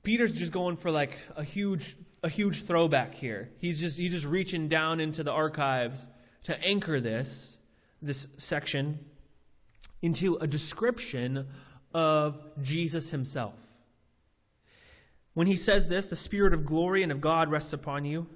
[0.03, 3.49] Peter's just going for like a huge a huge throwback here.
[3.59, 6.09] He's just he's just reaching down into the archives
[6.43, 7.59] to anchor this
[8.01, 8.99] this section
[10.01, 11.47] into a description
[11.93, 13.55] of Jesus himself.
[15.33, 18.27] When he says this, the spirit of glory and of God rests upon you,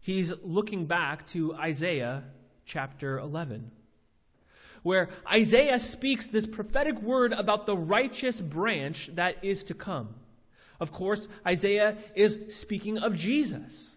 [0.00, 2.24] he's looking back to Isaiah
[2.64, 3.70] chapter 11
[4.82, 10.14] where Isaiah speaks this prophetic word about the righteous branch that is to come.
[10.78, 13.96] Of course, Isaiah is speaking of Jesus.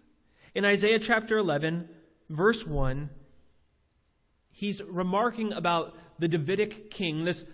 [0.54, 1.88] In Isaiah chapter 11,
[2.28, 3.08] verse 1,
[4.52, 7.46] he's remarking about the Davidic king, this,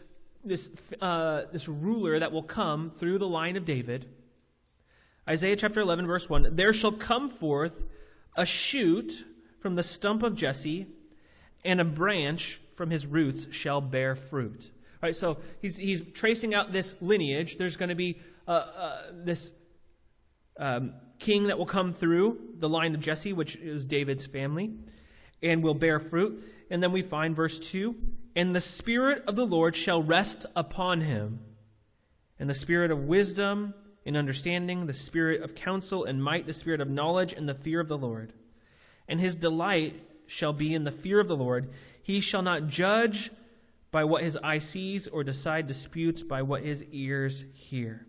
[0.45, 0.69] this,
[1.01, 4.09] uh, this ruler that will come through the line of David.
[5.29, 7.83] Isaiah chapter 11, verse 1 There shall come forth
[8.37, 9.25] a shoot
[9.61, 10.87] from the stump of Jesse,
[11.65, 14.71] and a branch from his roots shall bear fruit.
[15.03, 17.59] Right, so he's, he's tracing out this lineage.
[17.59, 19.53] There's going to be uh, uh, this
[20.59, 24.71] um, king that will come through the line of Jesse, which is David's family,
[25.43, 26.43] and will bear fruit.
[26.71, 27.95] And then we find verse 2
[28.35, 31.41] And the Spirit of the Lord shall rest upon him,
[32.39, 33.75] and the Spirit of wisdom
[34.07, 37.79] and understanding, the Spirit of counsel and might, the Spirit of knowledge and the fear
[37.79, 38.33] of the Lord.
[39.07, 41.71] And his delight shall be in the fear of the Lord.
[42.03, 43.31] He shall not judge
[43.91, 48.07] by what his eye sees or decide disputes by what his ears hear.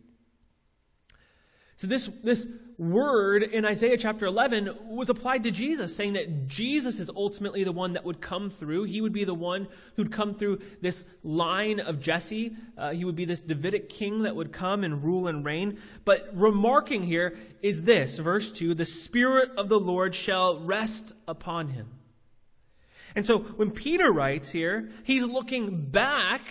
[1.82, 7.00] So this, this word in Isaiah chapter 11 was applied to Jesus, saying that Jesus
[7.00, 8.84] is ultimately the one that would come through.
[8.84, 12.56] He would be the one who'd come through this line of Jesse.
[12.78, 15.80] Uh, he would be this Davidic king that would come and rule and reign.
[16.06, 21.70] But remarking here is this, verse 2, the Spirit of the Lord shall rest upon
[21.70, 21.88] him.
[23.16, 26.42] And so when Peter writes here, he's looking back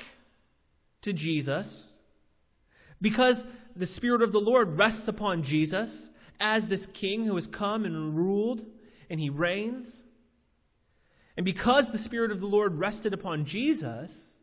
[1.02, 1.98] to Jesus
[3.00, 7.84] because the Spirit of the Lord rests upon Jesus as this king who has come
[7.84, 8.64] and ruled
[9.08, 10.04] and he reigns.
[11.36, 14.38] And because the Spirit of the Lord rested upon Jesus,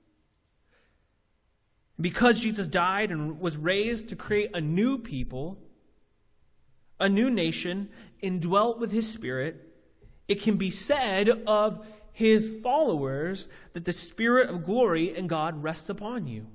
[2.00, 5.60] because Jesus died and was raised to create a new people,
[7.00, 7.90] a new nation,
[8.22, 9.64] indwelt with his Spirit,
[10.28, 11.86] it can be said of
[12.18, 16.48] his followers that the Spirit of glory and God rests upon you.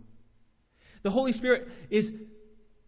[1.02, 2.12] The Holy Spirit is,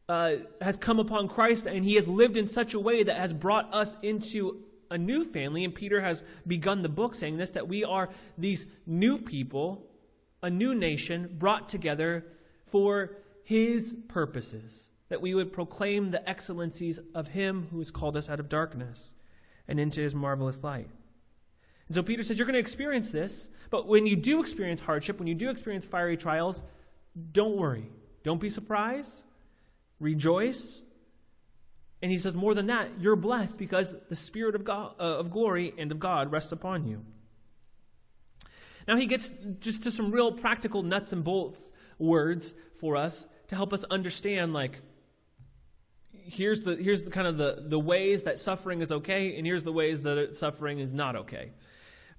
[0.09, 3.33] uh, has come upon Christ and he has lived in such a way that has
[3.33, 5.63] brought us into a new family.
[5.63, 9.87] And Peter has begun the book saying this that we are these new people,
[10.43, 12.27] a new nation brought together
[12.67, 18.29] for his purposes, that we would proclaim the excellencies of him who has called us
[18.29, 19.15] out of darkness
[19.69, 20.89] and into his marvelous light.
[21.95, 25.21] And so Peter says, You're going to experience this, but when you do experience hardship,
[25.21, 26.65] when you do experience fiery trials,
[27.31, 27.89] don't worry.
[28.25, 29.23] Don't be surprised.
[30.01, 30.83] Rejoice.
[32.03, 35.31] And he says, More than that, you're blessed because the Spirit of, God, uh, of
[35.31, 37.05] glory and of God rests upon you.
[38.89, 43.55] Now he gets just to some real practical nuts and bolts words for us to
[43.55, 44.81] help us understand, like,
[46.11, 49.63] here's the here's the kind of the, the ways that suffering is okay, and here's
[49.63, 51.53] the ways that suffering is not okay.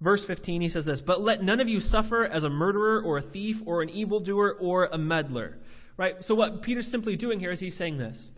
[0.01, 3.17] Verse 15, he says this, But let none of you suffer as a murderer or
[3.17, 5.57] a thief or an evildoer or a meddler.
[5.97, 6.23] Right?
[6.23, 8.31] So what Peter's simply doing here is he's saying this.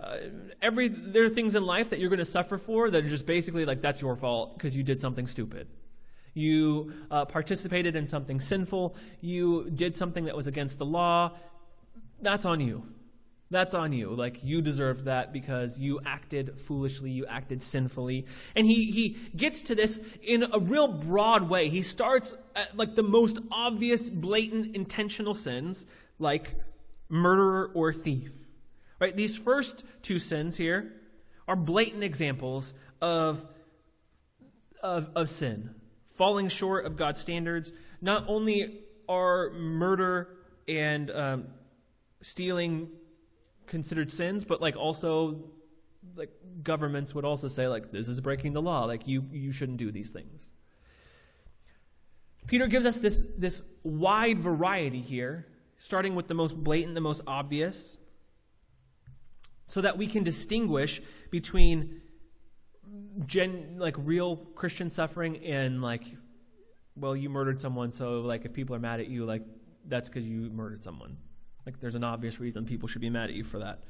[0.00, 0.16] Uh,
[0.62, 3.26] every there are things in life that you're going to suffer for that are just
[3.26, 5.68] basically like that's your fault because you did something stupid.
[6.34, 8.94] You uh, participated in something sinful.
[9.20, 11.32] You did something that was against the law.
[12.20, 12.86] That's on you.
[13.50, 14.10] That's on you.
[14.10, 18.26] Like, you deserved that because you acted foolishly, you acted sinfully.
[18.54, 21.70] And he, he gets to this in a real broad way.
[21.70, 25.86] He starts at, like, the most obvious, blatant, intentional sins,
[26.18, 26.56] like
[27.08, 28.30] murderer or thief.
[29.00, 29.16] Right?
[29.16, 30.92] These first two sins here
[31.46, 33.46] are blatant examples of,
[34.82, 35.74] of, of sin,
[36.10, 37.72] falling short of God's standards.
[38.02, 41.46] Not only are murder and um,
[42.20, 42.90] stealing
[43.68, 45.44] considered sins, but like also
[46.16, 46.30] like
[46.62, 49.92] governments would also say like this is breaking the law, like you you shouldn't do
[49.92, 50.52] these things.
[52.46, 57.20] Peter gives us this this wide variety here, starting with the most blatant, the most
[57.26, 57.98] obvious,
[59.66, 61.00] so that we can distinguish
[61.30, 62.00] between
[63.26, 66.04] gen like real Christian suffering and like
[66.96, 69.42] well you murdered someone so like if people are mad at you like
[69.86, 71.16] that's because you murdered someone
[71.68, 73.80] like there's an obvious reason people should be mad at you for that.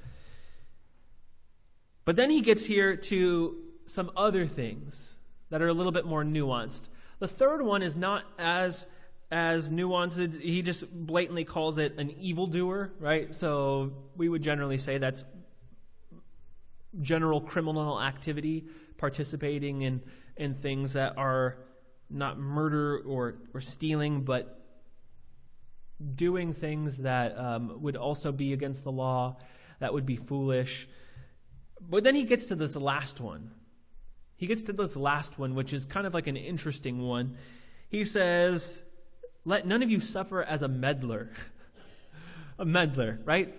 [2.04, 5.16] But then he gets here to some other things
[5.50, 6.88] that are a little bit more nuanced.
[7.20, 8.88] The third one is not as
[9.30, 10.40] as nuanced.
[10.40, 13.32] He just blatantly calls it an evildoer, right?
[13.32, 15.22] So we would generally say that's
[17.00, 18.64] general criminal activity,
[18.96, 20.02] participating in,
[20.36, 21.58] in things that are
[22.10, 24.57] not murder or, or stealing, but
[26.14, 29.36] doing things that um, would also be against the law,
[29.80, 30.88] that would be foolish.
[31.80, 33.52] But then he gets to this last one.
[34.36, 37.36] He gets to this last one, which is kind of like an interesting one.
[37.88, 38.82] He says,
[39.44, 41.30] Let none of you suffer as a meddler.
[42.58, 43.54] a meddler, right?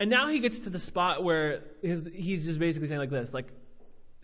[0.00, 3.34] And now he gets to the spot where his, he's just basically saying like this,
[3.34, 3.52] like,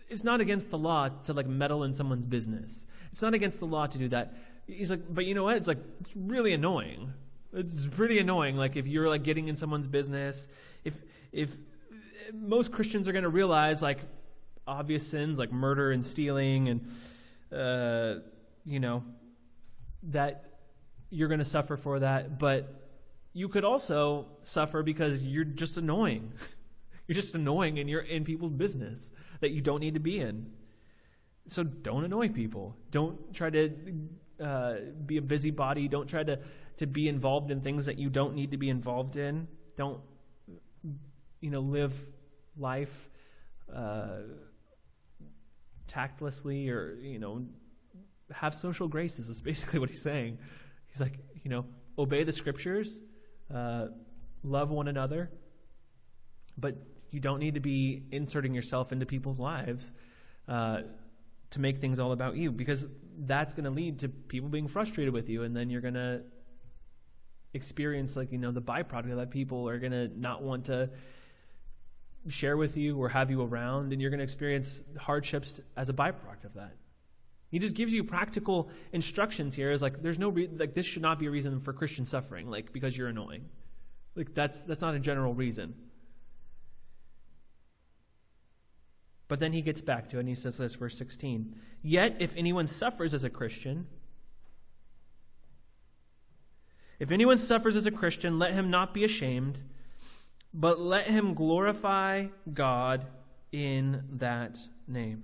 [0.09, 2.87] it's not against the law to like meddle in someone's business.
[3.11, 4.33] It's not against the law to do that.
[4.65, 5.57] He's like, but you know what?
[5.57, 7.13] It's like it's really annoying,
[7.53, 8.57] it's pretty annoying.
[8.57, 10.47] Like if you're like getting in someone's business,
[10.83, 11.55] if if
[12.33, 13.99] most Christians are going to realize like
[14.67, 16.87] obvious sins like murder and stealing and
[17.51, 18.19] uh,
[18.65, 19.03] you know
[20.03, 20.45] that
[21.09, 22.91] you're going to suffer for that, but
[23.33, 26.33] you could also suffer because you're just annoying.
[27.07, 30.51] you're just annoying and you're in people's business that you don't need to be in.
[31.47, 32.75] So don't annoy people.
[32.91, 33.71] Don't try to
[34.41, 34.75] uh,
[35.05, 35.87] be a busybody.
[35.87, 36.39] Don't try to,
[36.77, 39.47] to be involved in things that you don't need to be involved in.
[39.75, 40.01] Don't,
[41.41, 41.93] you know, live
[42.57, 43.09] life
[43.73, 44.19] uh,
[45.87, 47.45] tactlessly or, you know,
[48.31, 50.37] have social graces, is basically what he's saying.
[50.87, 51.65] He's like, you know,
[51.97, 53.01] obey the scriptures,
[53.53, 53.87] uh,
[54.43, 55.31] love one another,
[56.57, 56.75] but
[57.11, 59.93] you don't need to be inserting yourself into people's lives
[60.47, 60.81] uh,
[61.51, 62.85] to make things all about you because
[63.19, 66.21] that's going to lead to people being frustrated with you, and then you're going to
[67.53, 70.89] experience like you know the byproduct of that people are going to not want to
[72.27, 75.93] share with you or have you around and you're going to experience hardships as a
[75.93, 76.75] byproduct of that
[77.49, 79.71] he just gives you practical instructions here.
[79.71, 82.49] Is like there's no re- like this should not be a reason for Christian suffering,
[82.49, 83.45] like because you're annoying.
[84.15, 85.73] Like that's that's not a general reason.
[89.29, 91.55] But then he gets back to it and he says this, verse 16.
[91.81, 93.87] Yet if anyone suffers as a Christian,
[96.97, 99.61] if anyone suffers as a Christian, let him not be ashamed,
[100.53, 103.05] but let him glorify God
[103.51, 105.23] in that name.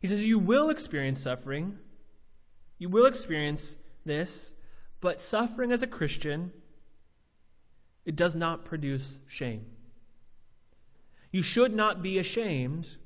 [0.00, 1.78] He says, You will experience suffering.
[2.76, 4.52] You will experience this,
[5.00, 6.52] but suffering as a Christian,
[8.04, 9.66] it does not produce shame.
[11.30, 12.96] You should not be ashamed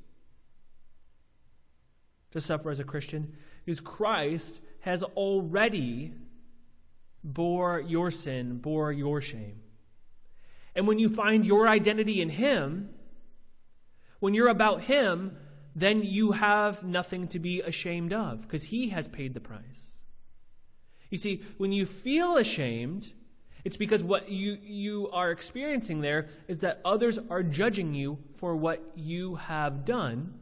[2.30, 3.34] to suffer as a Christian
[3.64, 6.12] because Christ has already
[7.24, 9.60] bore your sin, bore your shame.
[10.74, 12.90] And when you find your identity in Him,
[14.20, 15.36] when you're about Him,
[15.74, 20.00] then you have nothing to be ashamed of because he has paid the price.
[21.08, 23.12] You see, when you feel ashamed,
[23.68, 28.56] it's because what you, you are experiencing there is that others are judging you for
[28.56, 30.40] what you have done,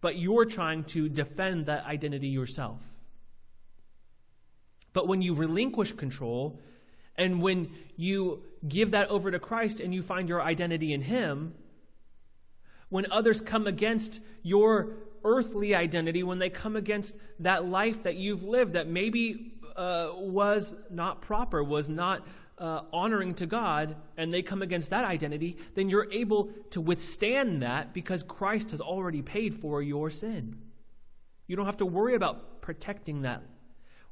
[0.00, 2.80] but you're trying to defend that identity yourself.
[4.92, 6.58] But when you relinquish control,
[7.14, 11.54] and when you give that over to Christ and you find your identity in Him,
[12.88, 18.42] when others come against your earthly identity, when they come against that life that you've
[18.42, 22.26] lived that maybe uh, was not proper, was not
[22.58, 27.62] uh, honoring to God, and they come against that identity, then you're able to withstand
[27.62, 30.56] that because Christ has already paid for your sin.
[31.46, 33.42] You don't have to worry about protecting that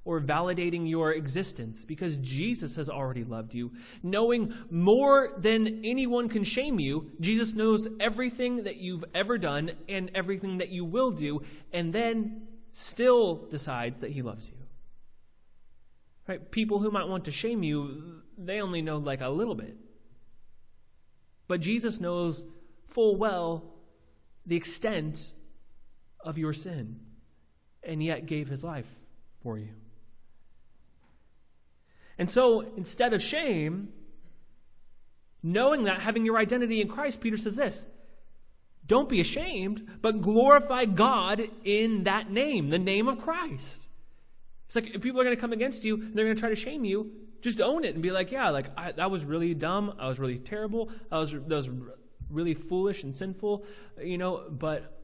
[0.05, 3.73] or validating your existence because Jesus has already loved you.
[4.05, 10.13] Knowing more than anyone can shame you, Jesus knows everything that you've ever done and
[10.15, 11.43] everything that you will do,
[11.73, 14.66] and then still decides that he loves you.
[16.29, 16.51] Right?
[16.51, 19.77] People who might want to shame you, they only know like a little bit.
[21.49, 22.45] But Jesus knows
[22.89, 23.65] full well
[24.45, 25.33] the extent
[26.21, 27.01] of your sin
[27.83, 28.91] and yet gave his life
[29.41, 29.69] for you.
[32.19, 33.93] And so instead of shame,
[35.43, 37.87] knowing that, having your identity in Christ, Peter says this
[38.87, 43.89] don't be ashamed, but glorify God in that name, the name of Christ.
[44.67, 46.51] It's like if people are going to come against you and they're going to try
[46.51, 49.55] to shame you, just own it and be like, yeah, like I, that was really
[49.55, 49.95] dumb.
[49.99, 50.91] I was really terrible.
[51.11, 51.71] I was that was
[52.29, 53.65] really foolish and sinful,
[54.03, 54.45] you know.
[54.51, 55.01] But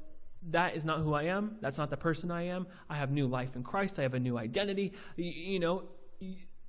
[0.51, 1.57] that is not who I am.
[1.61, 2.67] That's not the person I am.
[2.91, 3.99] I have new life in Christ.
[3.99, 4.93] I have a new identity.
[5.17, 5.85] You, you know,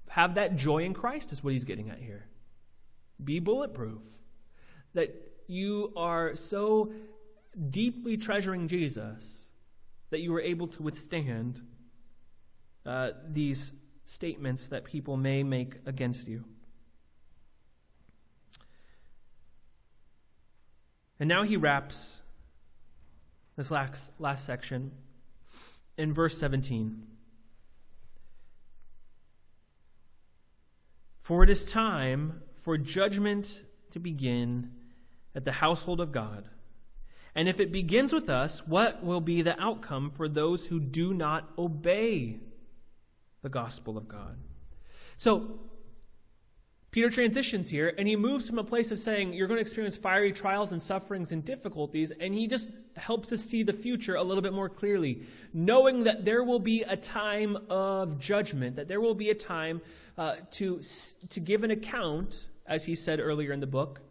[0.09, 2.27] have that joy in Christ, is what he's getting at here.
[3.23, 4.03] Be bulletproof.
[4.93, 5.15] That
[5.47, 6.93] you are so
[7.69, 9.49] deeply treasuring Jesus
[10.11, 11.61] that you are able to withstand
[12.85, 13.73] uh, these
[14.05, 16.43] statements that people may make against you.
[21.19, 22.21] And now he wraps
[23.55, 24.91] this last, last section
[25.97, 27.07] in verse 17.
[31.21, 34.71] For it is time for judgment to begin
[35.33, 36.49] at the household of God.
[37.35, 41.13] And if it begins with us, what will be the outcome for those who do
[41.13, 42.39] not obey
[43.43, 44.37] the gospel of God?
[45.15, 45.59] So,
[46.93, 49.97] Peter transitions here and he moves from a place of saying you're going to experience
[49.97, 54.23] fiery trials and sufferings and difficulties, and he just helps us see the future a
[54.23, 55.23] little bit more clearly,
[55.53, 59.81] knowing that there will be a time of judgment, that there will be a time
[60.19, 60.81] uh, to,
[61.29, 64.01] to give an account, as he said earlier in the book,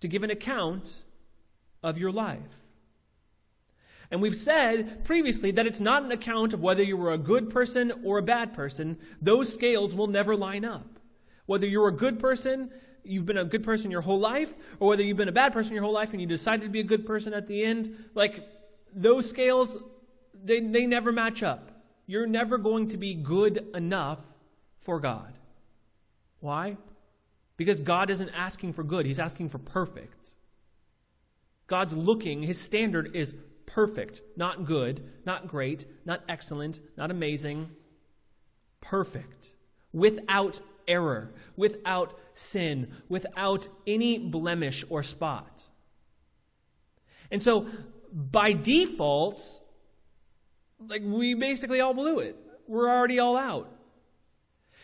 [0.00, 1.04] to give an account
[1.84, 2.61] of your life.
[4.12, 7.48] And we've said previously that it's not an account of whether you were a good
[7.48, 8.98] person or a bad person.
[9.22, 11.00] Those scales will never line up.
[11.46, 12.70] Whether you're a good person,
[13.02, 15.72] you've been a good person your whole life, or whether you've been a bad person
[15.72, 18.46] your whole life and you decided to be a good person at the end, like
[18.94, 19.78] those scales,
[20.44, 21.70] they, they never match up.
[22.06, 24.20] You're never going to be good enough
[24.80, 25.32] for God.
[26.40, 26.76] Why?
[27.56, 30.34] Because God isn't asking for good, He's asking for perfect.
[31.66, 33.34] God's looking, His standard is
[33.66, 37.70] perfect, not good, not great, not excellent, not amazing.
[38.80, 39.54] Perfect.
[39.92, 45.68] Without error, without sin, without any blemish or spot.
[47.30, 47.66] And so,
[48.12, 49.60] by default,
[50.88, 52.36] like we basically all blew it.
[52.66, 53.70] We're already all out.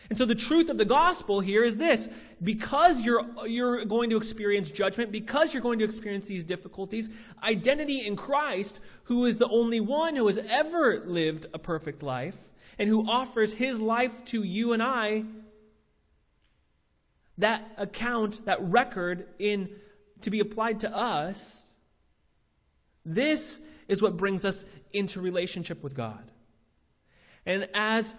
[0.09, 2.09] And so the truth of the gospel here is this
[2.43, 7.09] because you're, you're going to experience judgment, because you're going to experience these difficulties,
[7.43, 12.37] identity in Christ, who is the only one who has ever lived a perfect life
[12.79, 15.25] and who offers his life to you and I,
[17.37, 19.69] that account, that record in
[20.21, 21.73] to be applied to us,
[23.05, 26.31] this is what brings us into relationship with God.
[27.45, 28.15] And as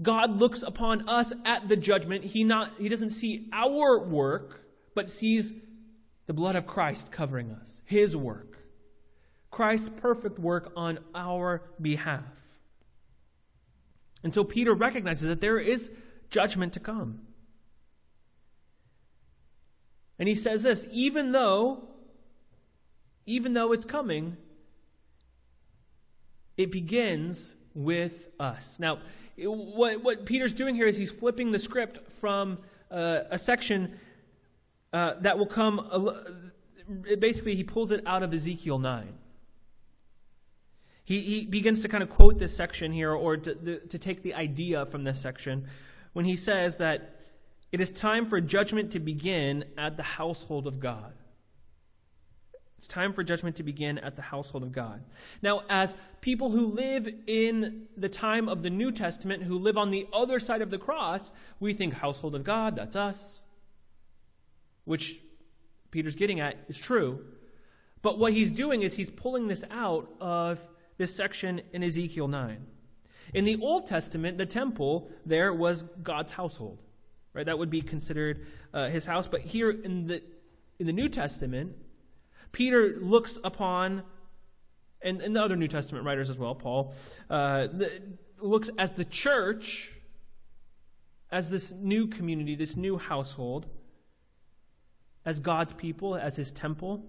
[0.00, 2.24] God looks upon us at the judgment.
[2.24, 5.54] He, not, he doesn't see our work, but sees
[6.26, 8.58] the blood of Christ covering us, his work.
[9.50, 12.22] Christ's perfect work on our behalf.
[14.22, 15.90] And so Peter recognizes that there is
[16.30, 17.20] judgment to come.
[20.18, 21.88] And he says this even though,
[23.26, 24.36] even though it's coming,
[26.56, 28.78] it begins with us.
[28.78, 28.98] Now,
[29.36, 32.58] what, what Peter's doing here is he's flipping the script from
[32.90, 33.98] uh, a section
[34.92, 39.12] uh, that will come, uh, basically, he pulls it out of Ezekiel 9.
[41.04, 44.34] He, he begins to kind of quote this section here, or to, to take the
[44.34, 45.66] idea from this section,
[46.12, 47.20] when he says that
[47.70, 51.12] it is time for judgment to begin at the household of God.
[52.78, 55.02] It's time for judgment to begin at the household of God.
[55.42, 59.90] Now, as people who live in the time of the New Testament, who live on
[59.90, 63.48] the other side of the cross, we think household of God, that's us.
[64.84, 65.20] Which
[65.90, 67.24] Peter's getting at is true.
[68.00, 70.66] But what he's doing is he's pulling this out of
[70.98, 72.64] this section in Ezekiel 9.
[73.34, 76.84] In the Old Testament, the temple there was God's household.
[77.34, 77.44] Right?
[77.44, 79.26] That would be considered uh, his house.
[79.26, 80.22] But here in the
[80.78, 81.74] in the New Testament,
[82.52, 84.02] Peter looks upon,
[85.02, 86.94] and, and the other New Testament writers as well, Paul,
[87.30, 87.68] uh,
[88.40, 89.92] looks as the church,
[91.30, 93.66] as this new community, this new household,
[95.24, 97.04] as God's people, as his temple.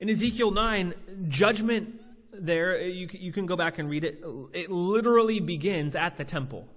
[0.00, 0.94] In Ezekiel 9,
[1.28, 2.00] judgment
[2.32, 4.22] there, you, you can go back and read it.
[4.52, 6.68] It literally begins at the temple,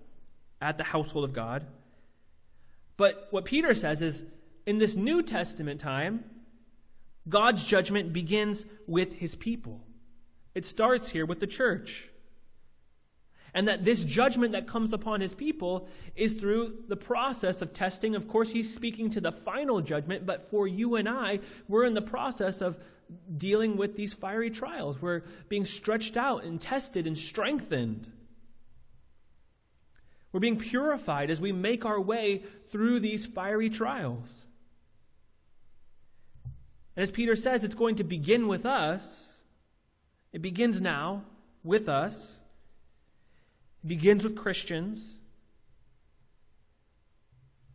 [0.61, 1.65] at the household of God.
[2.95, 4.25] But what Peter says is
[4.65, 6.23] in this New Testament time,
[7.29, 9.81] God's judgment begins with his people.
[10.55, 12.09] It starts here with the church.
[13.53, 18.15] And that this judgment that comes upon his people is through the process of testing.
[18.15, 21.93] Of course, he's speaking to the final judgment, but for you and I, we're in
[21.93, 22.77] the process of
[23.35, 25.01] dealing with these fiery trials.
[25.01, 28.11] We're being stretched out and tested and strengthened.
[30.31, 34.46] We're being purified as we make our way through these fiery trials.
[36.97, 39.43] And as Peter says, it's going to begin with us.
[40.33, 41.21] It begins now
[41.63, 42.39] with us.
[43.83, 45.19] It begins with Christians.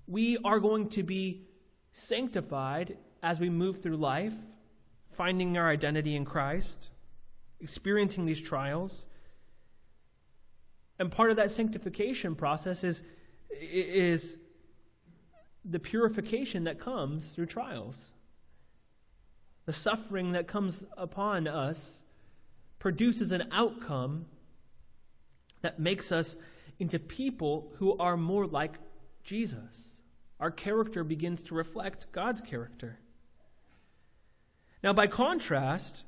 [0.08, 1.46] We are going to be
[1.92, 4.34] sanctified as we move through life,
[5.12, 6.90] finding our identity in Christ,
[7.60, 9.06] experiencing these trials.
[10.98, 13.04] And part of that sanctification process is,
[13.52, 14.36] is
[15.64, 18.14] the purification that comes through trials.
[19.66, 22.02] The suffering that comes upon us
[22.78, 24.26] produces an outcome
[25.60, 26.36] that makes us
[26.78, 28.78] into people who are more like
[29.22, 30.02] Jesus.
[30.40, 32.98] Our character begins to reflect God's character.
[34.82, 36.04] Now, by contrast,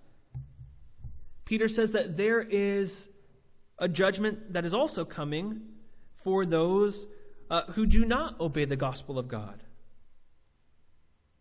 [1.45, 3.09] Peter says that there is
[3.79, 5.61] a judgment that is also coming
[6.17, 7.07] for those
[7.51, 9.64] uh, who do not obey the gospel of God.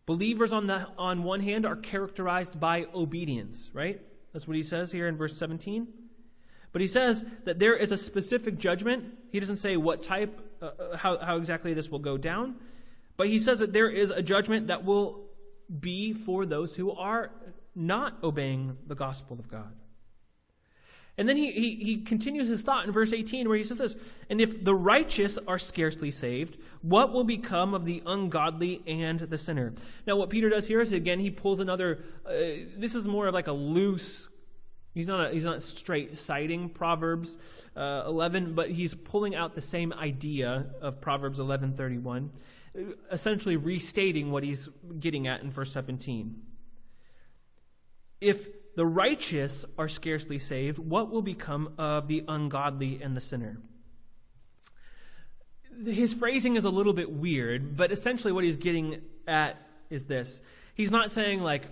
[0.06, 4.00] Believers on the on one hand are characterized by obedience, right?
[4.32, 5.88] That's what he says here in verse 17.
[6.72, 9.16] But he says that there is a specific judgment.
[9.30, 12.56] He doesn't say what type, uh, uh, how, how exactly this will go down,
[13.16, 15.24] but he says that there is a judgment that will
[15.80, 17.30] be for those who are
[17.74, 19.72] not obeying the gospel of God.
[21.16, 23.96] And then he, he, he, continues his thought in verse 18 where he says this
[24.28, 29.38] And if the righteous are scarcely saved, what will become of the ungodly and the
[29.38, 29.74] sinner?
[30.06, 32.32] Now, what Peter does here is again, he pulls another, uh,
[32.76, 34.28] this is more of like a loose,
[34.92, 37.38] he's not, a, he's not straight citing Proverbs
[37.76, 42.30] uh, 11, but he's pulling out the same idea of Proverbs 11.31,
[43.12, 46.42] essentially restating what he's getting at in verse 17.
[48.20, 53.58] If the righteous are scarcely saved, what will become of the ungodly and the sinner?
[55.84, 59.56] His phrasing is a little bit weird, but essentially what he's getting at
[59.90, 60.40] is this.
[60.74, 61.62] He's not saying, like,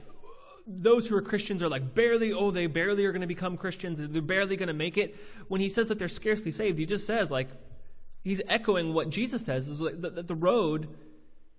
[0.66, 3.98] those who are Christians are like barely, oh, they barely are going to become Christians,
[4.00, 5.16] they're barely going to make it.
[5.48, 7.48] When he says that they're scarcely saved, he just says, like,
[8.22, 10.88] he's echoing what Jesus says, is that the road,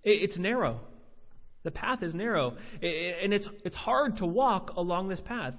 [0.02, 0.80] it's narrow.
[1.64, 5.54] The path is narrow, and it's, it's hard to walk along this path.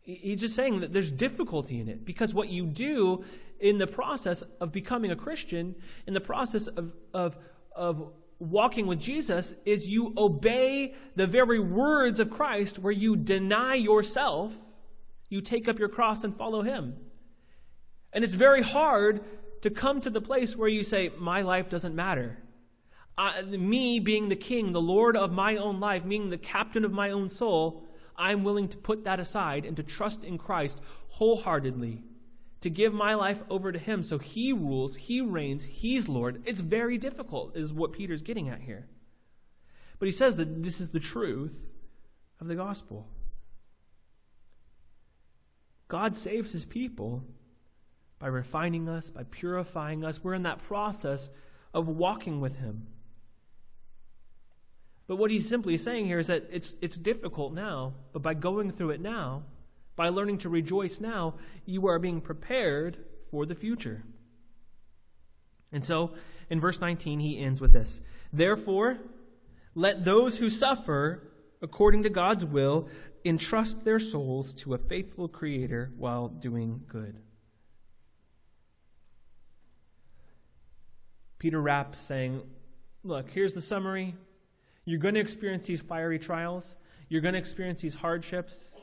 [0.00, 3.22] He's just saying that there's difficulty in it because what you do
[3.60, 5.74] in the process of becoming a Christian,
[6.06, 7.36] in the process of, of,
[7.74, 13.74] of walking with Jesus, is you obey the very words of Christ where you deny
[13.74, 14.54] yourself,
[15.28, 16.96] you take up your cross and follow Him.
[18.14, 19.22] And it's very hard
[19.60, 22.38] to come to the place where you say, My life doesn't matter
[23.46, 27.10] me being the king, the Lord of my own life, being the captain of my
[27.10, 27.84] own soul,
[28.16, 32.02] I'm willing to put that aside and to trust in Christ wholeheartedly,
[32.60, 36.42] to give my life over to Him so He rules, He reigns, He's Lord.
[36.46, 38.86] It's very difficult, is what Peter's getting at here.
[39.98, 41.66] But he says that this is the truth
[42.40, 43.06] of the gospel.
[45.88, 47.24] God saves His people
[48.18, 50.22] by refining us, by purifying us.
[50.22, 51.30] We're in that process
[51.72, 52.88] of walking with Him.
[55.06, 58.70] But what he's simply saying here is that it's, it's difficult now, but by going
[58.70, 59.44] through it now,
[59.94, 61.34] by learning to rejoice now,
[61.64, 62.98] you are being prepared
[63.30, 64.02] for the future.
[65.72, 66.12] And so,
[66.50, 68.00] in verse 19, he ends with this
[68.32, 68.98] Therefore,
[69.74, 71.30] let those who suffer
[71.62, 72.88] according to God's will
[73.24, 77.18] entrust their souls to a faithful Creator while doing good.
[81.38, 82.42] Peter wraps saying,
[83.02, 84.14] Look, here's the summary.
[84.86, 86.76] You're going to experience these fiery trials,
[87.08, 88.74] you're going to experience these hardships.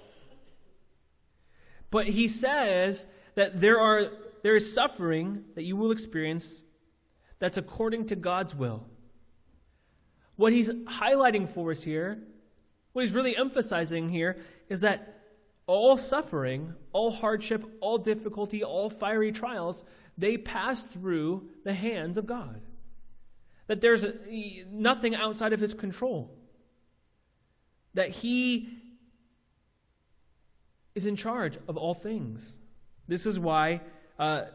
[1.90, 4.06] But he says that there, are,
[4.44, 6.64] there is suffering that you will experience
[7.40, 8.88] that's according to God's will.
[10.36, 12.20] What he's highlighting for us here,
[12.92, 14.38] what he's really emphasizing here,
[14.70, 15.22] is that
[15.68, 19.86] all suffering, all hardship, all difficulty, all fiery trials,
[20.18, 22.62] they pass through the hands of God
[23.68, 24.06] that there's
[24.70, 26.36] nothing outside of his control,
[27.94, 28.70] that he
[30.96, 32.58] is in charge of all things.
[33.08, 33.82] This is why
[34.20, 34.46] uh,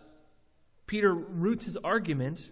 [0.86, 2.50] Peter roots his argument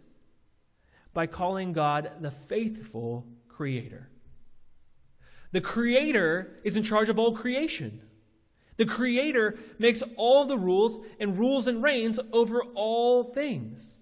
[1.15, 4.11] by calling God the faithful creator.
[5.53, 8.03] The creator is in charge of all creation.
[8.77, 13.96] The creator makes all the rules and rules and reigns over all things.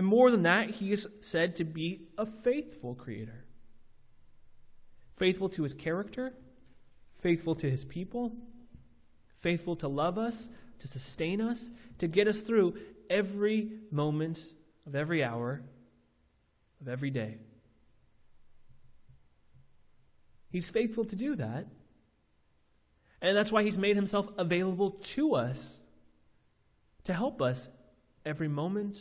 [0.00, 3.44] And more than that, he is said to be a faithful creator.
[5.18, 6.32] Faithful to his character,
[7.18, 8.32] faithful to his people,
[9.40, 12.78] faithful to love us, to sustain us, to get us through
[13.10, 14.42] every moment
[14.86, 15.60] of every hour
[16.80, 17.36] of every day.
[20.48, 21.66] He's faithful to do that.
[23.20, 25.84] And that's why he's made himself available to us
[27.04, 27.68] to help us
[28.24, 28.98] every moment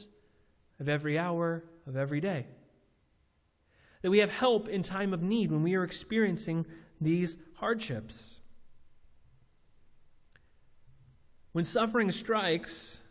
[0.80, 2.46] of every hour of every day.
[4.02, 6.66] That we have help in time of need when we are experiencing
[7.02, 8.40] these hardships.
[11.52, 13.02] When suffering strikes,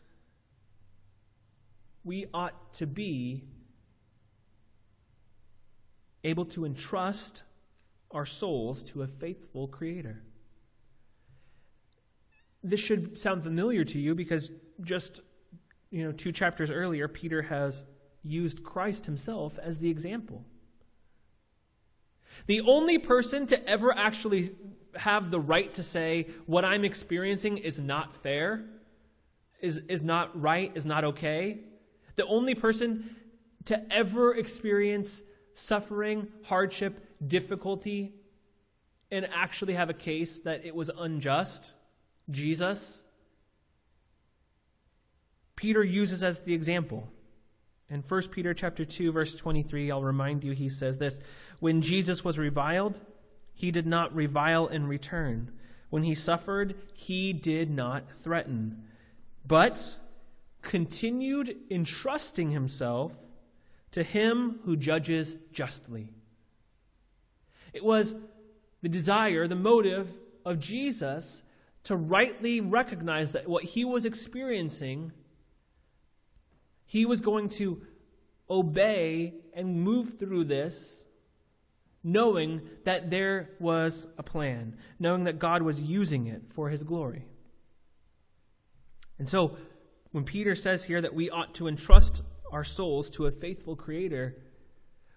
[2.04, 3.44] we ought to be
[6.24, 7.42] able to entrust
[8.10, 10.22] our souls to a faithful Creator.
[12.62, 14.50] This should sound familiar to you because
[14.80, 15.20] just
[15.90, 17.86] you know, two chapters earlier, Peter has
[18.22, 20.44] used Christ himself as the example.
[22.46, 24.50] The only person to ever actually
[24.96, 28.64] have the right to say, what I'm experiencing is not fair,
[29.60, 31.60] is, is not right, is not okay,
[32.16, 33.14] the only person
[33.66, 35.22] to ever experience
[35.54, 38.14] suffering, hardship, difficulty,
[39.10, 41.74] and actually have a case that it was unjust,
[42.30, 43.04] Jesus,
[45.58, 47.08] Peter uses as the example.
[47.90, 51.18] In 1 Peter chapter 2 verse 23, I'll remind you he says this,
[51.58, 53.00] when Jesus was reviled,
[53.54, 55.50] he did not revile in return.
[55.90, 58.84] When he suffered, he did not threaten,
[59.44, 59.98] but
[60.62, 63.12] continued entrusting himself
[63.90, 66.12] to him who judges justly.
[67.72, 68.14] It was
[68.80, 70.12] the desire, the motive
[70.44, 71.42] of Jesus
[71.82, 75.10] to rightly recognize that what he was experiencing,
[76.88, 77.82] he was going to
[78.50, 81.06] obey and move through this
[82.02, 87.26] knowing that there was a plan, knowing that God was using it for his glory.
[89.18, 89.58] And so,
[90.12, 94.38] when Peter says here that we ought to entrust our souls to a faithful Creator,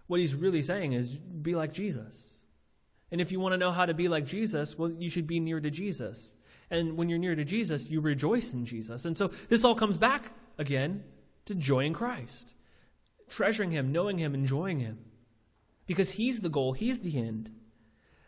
[0.07, 2.39] what he's really saying is be like Jesus.
[3.11, 5.39] And if you want to know how to be like Jesus, well, you should be
[5.39, 6.36] near to Jesus.
[6.69, 9.05] And when you're near to Jesus, you rejoice in Jesus.
[9.05, 11.03] And so this all comes back again
[11.51, 12.53] to joy in Christ,
[13.29, 14.99] treasuring Him, knowing Him, enjoying Him.
[15.85, 17.51] Because He's the goal, He's the end.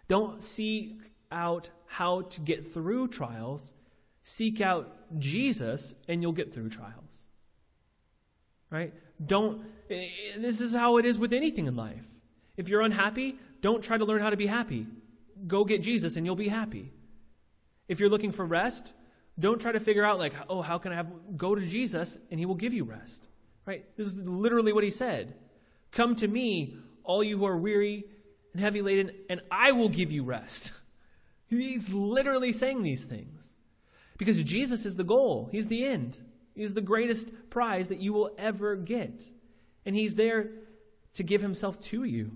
[0.08, 1.00] Don't seek
[1.32, 3.74] out how to get through trials,
[4.24, 7.28] seek out Jesus, and you'll get through trials.
[8.70, 8.94] Right?
[9.24, 12.08] Don't, eh, eh, this is how it is with anything in life.
[12.58, 14.88] If you're unhappy, don't try to learn how to be happy.
[15.48, 16.92] Go get Jesus and you'll be happy.
[17.88, 18.94] If you're looking for rest,
[19.40, 22.40] don't try to figure out, like, oh, how can I have, go to Jesus and
[22.40, 23.28] he will give you rest.
[23.66, 23.86] Right?
[23.98, 25.36] This is literally what he said.
[25.92, 28.06] Come to me, all you who are weary
[28.52, 30.74] and heavy laden, and I will give you rest.
[31.48, 33.58] He's literally saying these things
[34.18, 36.20] because Jesus is the goal, He's the end,
[36.56, 39.30] He's the greatest prize that you will ever get.
[39.86, 40.50] And He's there
[41.14, 42.32] to give Himself to you.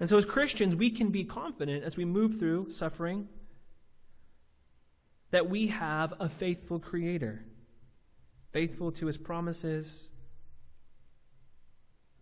[0.00, 3.28] And so, as Christians, we can be confident as we move through suffering
[5.30, 7.44] that we have a faithful Creator,
[8.52, 10.10] faithful to His promises,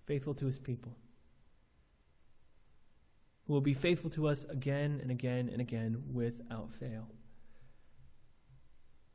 [0.07, 0.97] faithful to His people,
[3.47, 7.09] who will be faithful to us again and again and again without fail.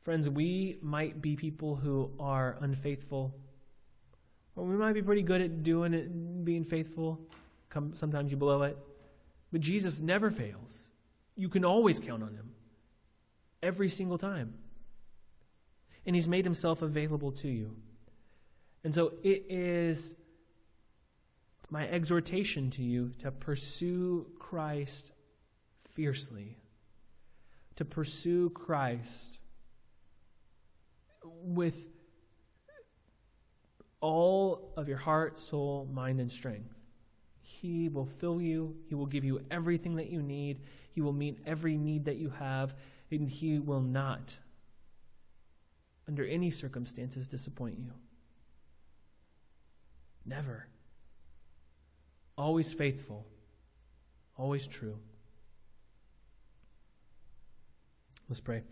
[0.04, 3.36] Friends, we might be people who are unfaithful,
[4.56, 7.20] or we might be pretty good at doing it, being faithful.
[7.70, 8.78] Come, Sometimes you blow it.
[9.52, 10.92] But Jesus never fails.
[11.36, 12.52] You can always count on him
[13.62, 14.56] every single time.
[16.06, 17.76] And he's made himself available to you.
[18.84, 20.16] And so it is
[21.70, 25.12] my exhortation to you to pursue Christ
[25.94, 26.58] fiercely,
[27.76, 29.40] to pursue Christ
[31.24, 31.88] with
[34.02, 36.74] all of your heart, soul, mind, and strength.
[37.40, 38.76] He will fill you.
[38.88, 40.62] He will give you everything that you need.
[40.90, 42.76] He will meet every need that you have.
[43.12, 44.40] And He will not,
[46.08, 47.92] under any circumstances, disappoint you.
[50.26, 50.68] Never.
[52.38, 53.28] Always faithful.
[54.38, 54.98] Always true.
[58.30, 58.64] Let's pray.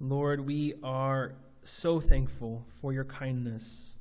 [0.00, 1.34] Lord, we are
[1.64, 3.96] so thankful for your kindness.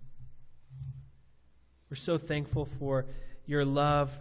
[1.89, 3.07] We're so thankful for
[3.45, 4.17] your love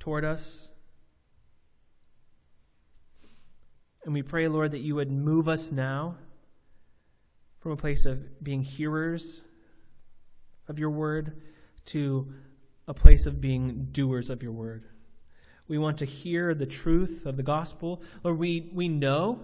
[0.00, 0.70] toward us.
[4.04, 6.16] And we pray, Lord, that you would move us now
[7.60, 9.40] from a place of being hearers
[10.68, 11.40] of your word
[11.86, 12.32] to
[12.86, 14.84] a place of being doers of your word.
[15.68, 18.02] We want to hear the truth of the gospel.
[18.22, 19.40] Lord, we, we know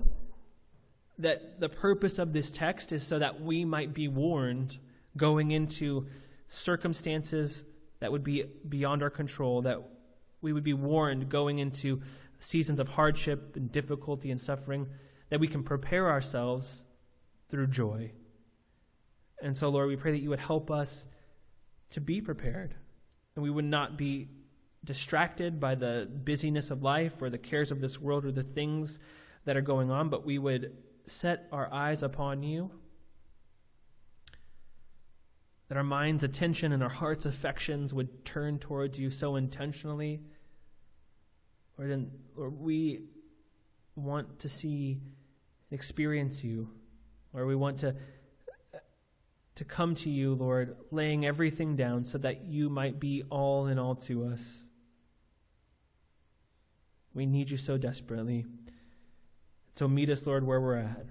[1.19, 4.79] that the purpose of this text is so that we might be warned
[5.17, 6.07] going into
[6.49, 7.65] circumstances
[8.01, 9.81] that would be beyond our control, that
[10.43, 12.03] we would be warned going into
[12.41, 14.89] seasons of hardship and difficulty and suffering,
[15.29, 16.83] that we can prepare ourselves
[17.49, 18.11] through joy.
[19.43, 21.07] And so, Lord, we pray that you would help us
[21.91, 22.75] to be prepared
[23.35, 24.29] and we would not be
[24.85, 28.99] distracted by the busyness of life or the cares of this world or the things
[29.45, 30.77] that are going on, but we would
[31.07, 32.71] set our eyes upon you,
[35.69, 40.23] that our mind's attention and our heart's affections would turn towards you so intentionally.
[41.81, 43.01] Lord, Lord we
[43.97, 45.01] want to see
[45.71, 46.69] and experience you,
[47.33, 47.97] or we want to
[49.55, 53.79] to come to you, Lord, laying everything down so that you might be all in
[53.79, 54.65] all to us.
[57.13, 58.47] We need you so desperately.
[59.75, 61.07] So meet us, Lord, where we're at.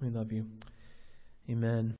[0.00, 0.46] We love you.
[1.48, 1.92] Amen.